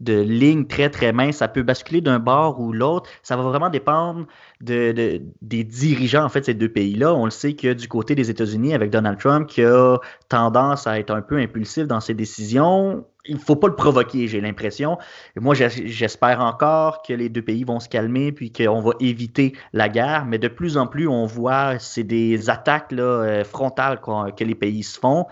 de, 0.00 0.20
ligne 0.20 0.66
très 0.66 0.90
très 0.90 1.12
mince. 1.12 1.36
Ça 1.36 1.48
peut 1.48 1.62
basculer 1.62 2.00
d'un 2.00 2.18
bord 2.18 2.60
ou 2.60 2.72
l'autre. 2.72 3.08
Ça 3.22 3.36
va 3.36 3.42
vraiment 3.42 3.70
dépendre 3.70 4.26
de, 4.60 5.22
des 5.40 5.64
dirigeants, 5.64 6.24
en 6.24 6.28
fait, 6.28 6.44
ces 6.44 6.54
deux 6.54 6.68
pays-là. 6.68 7.14
On 7.14 7.24
le 7.24 7.30
sait 7.30 7.54
que 7.54 7.72
du 7.72 7.88
côté 7.88 8.14
des 8.14 8.30
États-Unis, 8.30 8.74
avec 8.74 8.90
Donald 8.90 9.18
Trump, 9.18 9.46
qui 9.46 9.62
a 9.62 9.98
tendance 10.28 10.86
à 10.86 10.98
être 10.98 11.10
un 11.10 11.22
peu 11.22 11.38
impulsif 11.38 11.86
dans 11.86 12.00
ses 12.00 12.14
décisions, 12.14 13.06
il 13.30 13.36
ne 13.36 13.40
faut 13.40 13.54
pas 13.54 13.68
le 13.68 13.76
provoquer, 13.76 14.26
j'ai 14.26 14.40
l'impression. 14.40 14.98
Moi, 15.36 15.54
j'espère 15.54 16.40
encore 16.40 17.02
que 17.02 17.12
les 17.12 17.28
deux 17.28 17.42
pays 17.42 17.62
vont 17.62 17.78
se 17.78 17.88
calmer 17.88 18.32
puis 18.32 18.52
qu'on 18.52 18.80
va 18.80 18.90
éviter 18.98 19.54
la 19.72 19.88
guerre. 19.88 20.26
Mais 20.26 20.38
de 20.38 20.48
plus 20.48 20.76
en 20.76 20.88
plus, 20.88 21.06
on 21.06 21.26
voit, 21.26 21.78
c'est 21.78 22.02
des 22.02 22.50
attaques 22.50 22.90
là, 22.90 23.02
euh, 23.02 23.44
frontales 23.44 24.00
que 24.00 24.42
les 24.42 24.56
pays 24.56 24.82
se 24.82 24.98
font. 24.98 25.26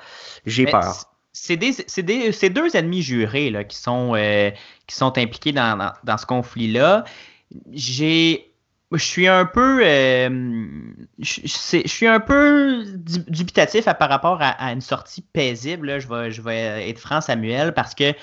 J'ai 0.47 0.67
peur. 0.67 0.95
C'est 1.33 1.57
deux 1.57 2.77
ennemis 2.77 3.03
jurés 3.03 3.51
là, 3.51 3.65
qui, 3.65 3.77
sont, 3.77 4.15
euh, 4.15 4.51
qui 4.87 4.95
sont 4.95 5.19
impliqués 5.19 5.53
dans, 5.53 5.93
dans 6.05 6.17
ce 6.17 6.27
conflit-là. 6.27 7.03
J'ai 7.73 8.48
je 8.92 9.05
suis 9.05 9.29
un 9.29 9.44
peu 9.44 9.81
euh, 9.85 10.31
je, 11.18 11.83
suis 11.87 12.07
un 12.07 12.20
peu 12.20 12.85
dubitatif 12.87 13.85
par 13.85 14.09
rapport 14.09 14.38
à, 14.40 14.72
une 14.72 14.81
sortie 14.81 15.22
paisible. 15.22 16.01
Je, 16.01 16.40
vais, 16.40 16.88
être 16.88 16.98
franc, 16.98 17.20
Samuel, 17.20 17.74
parce 17.74 17.94
que 17.94 18.14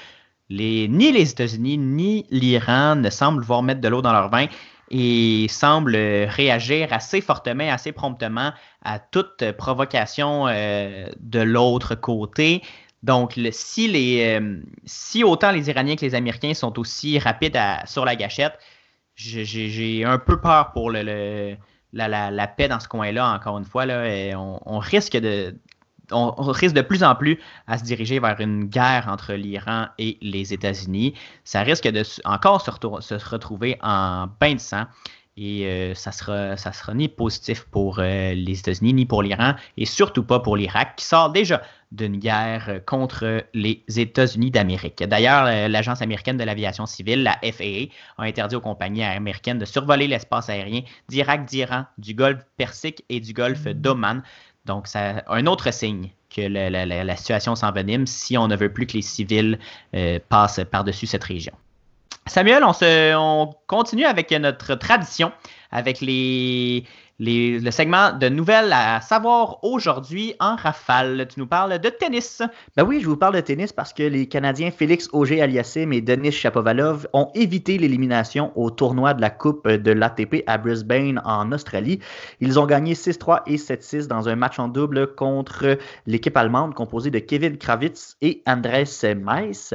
ni 0.49 1.12
les 1.12 1.32
États-Unis 1.32 1.78
ni 1.78 2.25
l'Iran 2.32 2.95
ne 2.95 3.10
semblent 3.10 3.43
voir 3.43 3.62
mettre 3.62 3.82
de 3.82 3.88
l'eau 3.88 4.01
dans 4.01 4.13
leur 4.13 4.30
vin 4.30 4.47
et 4.91 5.47
semblent 5.49 5.95
réagir 5.95 6.91
assez 6.91 7.21
fortement, 7.21 7.69
assez 7.69 7.91
promptement 7.91 8.51
à 8.84 8.99
toute 8.99 9.51
provocation 9.51 10.47
euh, 10.47 11.08
de 11.19 11.39
l'autre 11.39 11.95
côté. 11.95 12.62
Donc, 13.04 13.39
si, 13.51 13.88
les, 13.88 14.39
euh, 14.39 14.62
si 14.86 15.23
autant 15.23 15.51
les 15.51 15.69
Iraniens 15.69 15.95
que 15.95 16.06
les 16.06 16.15
Américains 16.15 16.56
sont 16.56 16.80
aussi 16.80 17.19
rapides 17.19 17.60
sur 17.86 18.04
la 18.04 18.15
gâchette, 18.15 18.58
j'ai 19.15 20.04
un 20.04 20.17
peu 20.17 20.39
peur 20.39 20.71
pour 20.71 20.91
la, 20.91 22.47
paix 22.47 22.67
dans 22.67 22.80
ce 22.80 22.88
coin-là, 22.88 23.34
encore 23.34 23.58
une 23.58 23.65
fois. 23.65 23.86
On, 23.86 24.80
risque 24.80 25.17
de. 25.17 25.56
On, 26.12 26.32
risque 26.51 26.75
de 26.75 26.82
plus 26.82 27.04
en 27.04 27.15
plus 27.15 27.39
à 27.67 27.78
se 27.78 27.84
diriger 27.84 28.19
vers 28.19 28.39
une 28.39 28.65
guerre 28.65 29.08
entre 29.08 29.34
l'Iran 29.34 29.88
et 29.97 30.17
les 30.21 30.54
États-Unis. 30.54 31.13
Ça 31.43 31.62
risque 31.62 31.88
de 31.88 32.04
encore 32.25 32.62
se, 32.62 32.71
se 33.01 33.30
retrouver 33.30 33.78
en 33.82 34.28
bain 34.39 34.56
de 34.56 34.60
sang. 34.60 34.86
Et 35.38 35.65
euh, 35.65 35.93
ça 35.95 36.13
sera, 36.13 36.56
ça 36.56 36.71
sera 36.71 36.93
ni 36.93 37.10
positif 37.10 37.65
pour 37.65 37.99
euh, 37.99 38.34
les 38.34 38.60
États-Unis 38.60 38.93
ni 38.93 39.06
pour 39.06 39.21
l'Iran 39.21 39.56
et 39.75 39.86
surtout 39.86 40.23
pas 40.23 40.39
pour 40.39 40.56
l'Irak 40.56 40.95
qui 40.95 41.04
sort 41.04 41.30
déjà 41.30 41.62
d'une 41.91 42.17
guerre 42.17 42.82
contre 42.86 43.43
les 43.54 43.84
États-Unis 43.88 44.52
d'Amérique. 44.52 45.04
D'ailleurs, 45.04 45.45
euh, 45.45 45.67
l'Agence 45.67 46.02
américaine 46.02 46.38
de 46.38 46.43
l'aviation 46.43 46.86
civile, 46.86 47.24
la 47.24 47.38
FAA, 47.43 47.91
a 48.17 48.24
interdit 48.24 48.56
aux 48.56 48.62
compagnies 48.62 49.04
américaines 49.04 49.60
de 49.60 49.65
survoler 49.65 50.08
l'espace 50.08 50.50
aérien 50.50 50.82
d'Irak, 51.08 51.45
d'Iran, 51.45 51.86
du 51.98 52.13
Golfe 52.13 52.43
Persique 52.58 53.04
et 53.10 53.19
du 53.19 53.34
Golfe 53.34 53.65
d'Oman. 53.65 54.24
Donc, 54.65 54.88
c'est 54.88 55.24
un 55.28 55.45
autre 55.45 55.71
signe 55.71 56.10
que 56.36 56.41
la, 56.41 57.15
situation 57.15 57.56
s'envenime 57.56 58.08
si 58.08 58.38
on 58.38 58.48
ne 58.48 58.56
veut 58.56 58.74
plus 58.74 58.88
que 58.88 58.93
les 58.93 59.02
civils 59.02 59.60
passent 60.28 60.60
par-dessus 60.69 61.06
cette 61.06 61.24
région. 61.24 61.54
Samuel, 62.28 62.63
on, 62.63 62.74
se, 62.74 63.15
on 63.15 63.54
continue 63.67 64.06
avec 64.06 64.32
notre 64.32 64.74
tradition, 64.76 65.32
avec 65.71 66.02
les, 66.02 66.84
le 67.19 67.71
segment 67.71 68.12
de 68.12 68.28
nouvelles 68.28 68.73
à 68.73 68.99
savoir 68.99 69.63
aujourd'hui 69.63 70.36
en 70.41 70.58
rafale. 70.58 71.28
Tu 71.30 71.39
nous 71.39 71.47
parles 71.47 71.80
de 71.80 71.89
tennis. 71.89 72.41
Ben 72.75 72.84
oui, 72.84 72.99
je 73.01 73.08
vous 73.08 73.15
parle 73.15 73.36
de 73.36 73.39
tennis 73.39 73.71
parce 73.71 73.93
que 73.93 74.04
les 74.04 74.28
Canadiens 74.28 74.69
Félix 74.69 75.08
Auger-Aliassime 75.13 75.93
et 75.93 76.01
Denis 76.01 76.34
Shapovalov 76.34 77.08
ont 77.13 77.32
évité 77.34 77.78
l'élimination 77.78 78.51
au 78.56 78.69
tournoi 78.69 79.13
de 79.13 79.21
la 79.21 79.30
Coupe 79.30 79.65
de 79.65 79.91
l'ATP 79.91 80.43
à 80.45 80.58
Brisbane 80.58 81.21
en 81.23 81.54
Australie. 81.54 81.99
Ils 82.41 82.60
ont 82.60 82.65
gagné 82.65 82.95
6-3 82.95 83.43
et 83.47 83.56
7-6 83.56 84.08
dans 84.08 84.28
un 84.28 84.36
match 84.36 84.60
en 84.60 84.67
double 84.67 85.15
contre 85.15 85.78
l'équipe 86.06 86.36
allemande 86.36 86.73
composée 86.73 87.12
de 87.12 87.19
Kevin 87.19 87.58
Kravitz 87.58 88.17
et 88.21 88.43
Andrés 88.45 88.84
Meiss. 89.15 89.73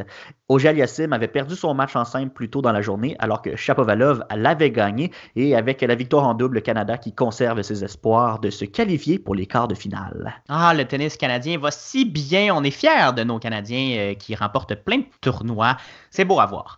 Auger-Aliassime 0.50 1.12
avait 1.12 1.28
perdu 1.28 1.54
son 1.54 1.72
match 1.74 1.96
en 1.96 2.04
simple 2.04 2.34
plus 2.34 2.50
tôt 2.50 2.60
dans 2.60 2.72
la 2.72 2.82
journée 2.82 3.16
alors 3.20 3.40
que 3.40 3.56
Shapovalov 3.56 4.24
l'avait 4.34 4.72
gagné 4.72 5.12
et 5.36 5.54
avec 5.54 5.80
la 5.80 5.94
victoire 5.94 6.26
en 6.26 6.34
double, 6.34 6.56
le 6.56 6.60
Canada 6.60 6.98
qui 6.98 7.14
conserve 7.30 7.62
ses 7.62 7.84
espoirs 7.84 8.40
de 8.40 8.50
se 8.50 8.64
qualifier 8.64 9.20
pour 9.20 9.36
les 9.36 9.46
quarts 9.46 9.68
de 9.68 9.76
finale. 9.76 10.34
Ah, 10.48 10.74
le 10.74 10.84
tennis 10.84 11.16
canadien 11.16 11.58
va 11.58 11.70
si 11.70 12.04
bien. 12.04 12.52
On 12.52 12.64
est 12.64 12.72
fiers 12.72 13.12
de 13.16 13.22
nos 13.22 13.38
Canadiens 13.38 13.98
euh, 13.98 14.14
qui 14.14 14.34
remportent 14.34 14.74
plein 14.74 14.98
de 14.98 15.04
tournois. 15.20 15.76
C'est 16.10 16.24
beau 16.24 16.40
à 16.40 16.46
voir. 16.46 16.76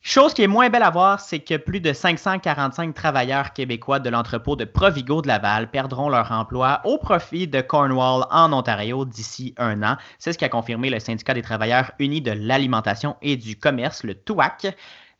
Chose 0.00 0.32
qui 0.32 0.42
est 0.42 0.46
moins 0.46 0.70
belle 0.70 0.82
à 0.82 0.88
voir, 0.88 1.20
c'est 1.20 1.40
que 1.40 1.58
plus 1.58 1.80
de 1.80 1.92
545 1.92 2.94
travailleurs 2.94 3.52
québécois 3.52 3.98
de 3.98 4.08
l'entrepôt 4.08 4.56
de 4.56 4.64
Provigo 4.64 5.20
de 5.20 5.28
Laval 5.28 5.70
perdront 5.70 6.08
leur 6.08 6.32
emploi 6.32 6.80
au 6.84 6.96
profit 6.96 7.46
de 7.46 7.60
Cornwall 7.60 8.24
en 8.30 8.54
Ontario 8.54 9.04
d'ici 9.04 9.54
un 9.58 9.82
an. 9.82 9.98
C'est 10.18 10.32
ce 10.32 10.38
qu'a 10.38 10.48
confirmé 10.48 10.88
le 10.88 11.00
syndicat 11.00 11.34
des 11.34 11.42
travailleurs 11.42 11.90
unis 11.98 12.22
de 12.22 12.32
l'alimentation 12.32 13.16
et 13.20 13.36
du 13.36 13.58
commerce, 13.58 14.04
le 14.04 14.14
TUAC. 14.14 14.74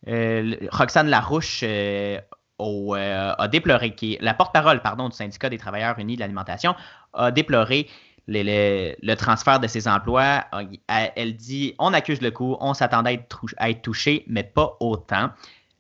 Euh, 0.09 0.55
Roxane 0.71 1.09
Larouche 1.09 1.61
euh, 1.63 2.21
euh, 2.61 3.35
a 3.37 3.49
déploré, 3.49 3.95
qui 3.95 4.19
la 4.21 4.35
porte-parole 4.35 4.81
du 4.81 5.17
syndicat 5.17 5.49
des 5.51 5.59
travailleurs 5.59 5.99
unis 5.99 6.17
de 6.17 6.21
l'alimentation, 6.21 6.75
a 7.13 7.31
déploré 7.31 7.89
le, 8.29 9.15
transfert 9.15 9.61
de 9.61 9.67
ses 9.67 9.89
emplois. 9.89 10.45
Elle 10.89 11.37
dit 11.37 11.75
on 11.79 11.93
accuse 11.93 12.21
le 12.21 12.31
coup, 12.31 12.57
on 12.61 12.75
s'attendait 12.75 13.27
à 13.59 13.71
être 13.71 13.83
touché, 13.83 14.25
mais 14.27 14.43
pas 14.45 14.77
autant. 14.81 15.31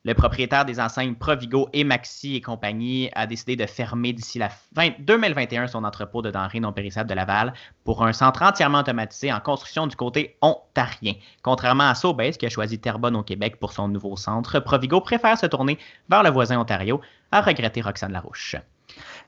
Le 0.06 0.14
propriétaire 0.14 0.64
des 0.64 0.78
enseignes 0.78 1.16
Provigo 1.16 1.68
et 1.72 1.82
Maxi 1.82 2.36
et 2.36 2.40
compagnie 2.40 3.10
a 3.16 3.26
décidé 3.26 3.56
de 3.56 3.66
fermer 3.66 4.12
d'ici 4.12 4.38
la 4.38 4.50
fin 4.50 4.90
2021 5.00 5.66
son 5.66 5.82
entrepôt 5.82 6.22
de 6.22 6.30
denrées 6.30 6.60
non 6.60 6.72
périssables 6.72 7.10
de 7.10 7.14
Laval 7.14 7.52
pour 7.82 8.06
un 8.06 8.12
centre 8.12 8.42
entièrement 8.42 8.78
automatisé 8.78 9.32
en 9.32 9.40
construction 9.40 9.88
du 9.88 9.96
côté 9.96 10.36
ontarien. 10.42 11.14
Contrairement 11.42 11.88
à 11.88 11.96
Sobase 11.96 12.36
qui 12.36 12.46
a 12.46 12.50
choisi 12.50 12.78
Terrebonne 12.78 13.16
au 13.16 13.24
Québec 13.24 13.58
pour 13.58 13.72
son 13.72 13.88
nouveau 13.88 14.14
centre, 14.14 14.60
Provigo 14.60 15.00
préfère 15.00 15.36
se 15.36 15.46
tourner 15.46 15.76
vers 16.08 16.22
le 16.22 16.30
voisin 16.30 16.60
Ontario, 16.60 17.00
a 17.32 17.40
regretté 17.40 17.80
Roxane 17.80 18.12
Larouche. 18.12 18.54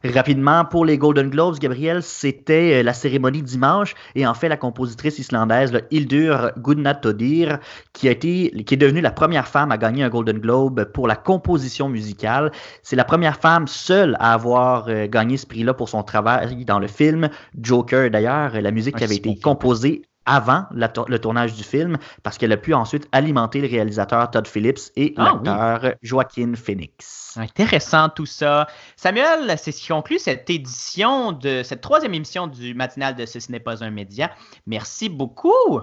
Rapidement, 0.04 0.64
pour 0.64 0.84
les 0.84 0.96
Golden 0.96 1.28
Globes, 1.28 1.58
Gabriel, 1.58 2.02
c'était 2.02 2.80
euh, 2.80 2.82
la 2.82 2.92
cérémonie 2.92 3.42
dimanche 3.42 3.94
et 4.14 4.26
en 4.26 4.34
fait, 4.34 4.48
la 4.48 4.56
compositrice 4.56 5.18
islandaise 5.18 5.72
Hildur 5.90 6.52
Gunnatodir, 6.58 7.58
qui, 7.92 8.08
a 8.08 8.12
été, 8.12 8.50
qui 8.64 8.74
est 8.74 8.78
devenue 8.78 9.00
la 9.00 9.10
première 9.10 9.48
femme 9.48 9.72
à 9.72 9.78
gagner 9.78 10.04
un 10.04 10.08
Golden 10.08 10.38
Globe 10.38 10.84
pour 10.92 11.08
la 11.08 11.16
composition 11.16 11.88
musicale. 11.88 12.52
C'est 12.82 12.96
la 12.96 13.04
première 13.04 13.38
femme 13.38 13.66
seule 13.66 14.16
à 14.20 14.34
avoir 14.34 14.86
euh, 14.88 15.08
gagné 15.08 15.36
ce 15.36 15.46
prix-là 15.46 15.74
pour 15.74 15.88
son 15.88 16.02
travail 16.02 16.64
dans 16.64 16.78
le 16.78 16.86
film 16.86 17.28
Joker. 17.60 18.10
D'ailleurs, 18.10 18.60
la 18.60 18.70
musique 18.70 18.96
qui 18.96 19.04
avait 19.04 19.16
été 19.16 19.36
composée 19.38 20.02
avant 20.28 20.66
le 20.72 21.16
tournage 21.16 21.54
du 21.54 21.64
film 21.64 21.96
parce 22.22 22.36
qu'elle 22.36 22.52
a 22.52 22.58
pu 22.58 22.74
ensuite 22.74 23.08
alimenter 23.12 23.60
le 23.60 23.66
réalisateur 23.66 24.30
Todd 24.30 24.46
Phillips 24.46 24.92
et 24.94 25.14
ah 25.16 25.32
l'acteur 25.32 25.94
Joaquin 26.02 26.52
Phoenix. 26.54 27.34
Intéressant 27.36 28.10
tout 28.10 28.26
ça. 28.26 28.66
Samuel, 28.96 29.58
c'est 29.58 29.72
ce 29.72 29.80
qui 29.80 29.88
conclut 29.88 30.18
cette 30.18 30.48
édition 30.50 31.32
de 31.32 31.62
cette 31.62 31.80
troisième 31.80 32.12
émission 32.12 32.46
du 32.46 32.74
matinal 32.74 33.16
de 33.16 33.24
Ce 33.24 33.38
n'est 33.50 33.58
pas 33.58 33.82
un 33.82 33.90
média. 33.90 34.30
Merci 34.66 35.08
beaucoup. 35.08 35.80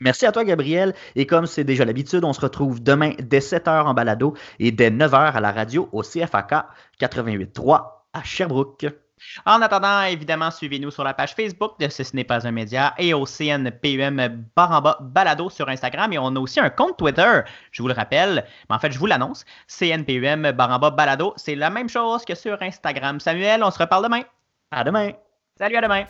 Merci 0.00 0.26
à 0.26 0.32
toi, 0.32 0.44
Gabriel. 0.44 0.94
Et 1.14 1.26
comme 1.26 1.46
c'est 1.46 1.64
déjà 1.64 1.84
l'habitude, 1.84 2.24
on 2.24 2.32
se 2.32 2.40
retrouve 2.40 2.82
demain 2.82 3.12
dès 3.20 3.38
7h 3.38 3.84
en 3.84 3.94
balado 3.94 4.34
et 4.58 4.72
dès 4.72 4.90
9h 4.90 5.32
à 5.32 5.40
la 5.40 5.52
radio 5.52 5.88
au 5.92 6.02
CFAK 6.02 6.52
88.3 7.00 7.84
à 8.12 8.22
Sherbrooke. 8.24 8.86
En 9.46 9.62
attendant, 9.62 10.02
évidemment, 10.02 10.50
suivez-nous 10.50 10.90
sur 10.90 11.04
la 11.04 11.14
page 11.14 11.34
Facebook 11.34 11.78
de 11.80 11.88
Ce 11.88 12.02
n'est 12.14 12.24
pas 12.24 12.46
un 12.46 12.50
média 12.50 12.94
et 12.98 13.14
au 13.14 13.24
CNPUM 13.24 14.44
baramba 14.56 14.98
balado 15.00 15.50
sur 15.50 15.68
Instagram. 15.68 16.12
Et 16.12 16.18
on 16.18 16.34
a 16.34 16.38
aussi 16.38 16.60
un 16.60 16.70
compte 16.70 16.96
Twitter, 16.98 17.40
je 17.72 17.82
vous 17.82 17.88
le 17.88 17.94
rappelle, 17.94 18.44
mais 18.68 18.76
en 18.76 18.78
fait, 18.78 18.92
je 18.92 18.98
vous 18.98 19.06
l'annonce. 19.06 19.44
CNPUM 19.66 20.52
baramba 20.52 20.90
balado, 20.90 21.34
c'est 21.36 21.54
la 21.54 21.70
même 21.70 21.88
chose 21.88 22.24
que 22.24 22.34
sur 22.34 22.60
Instagram. 22.62 23.20
Samuel, 23.20 23.62
on 23.62 23.70
se 23.70 23.78
reparle 23.78 24.04
demain. 24.04 24.22
À 24.70 24.84
demain. 24.84 25.10
Salut, 25.58 25.76
à 25.76 25.80
demain. 25.80 26.04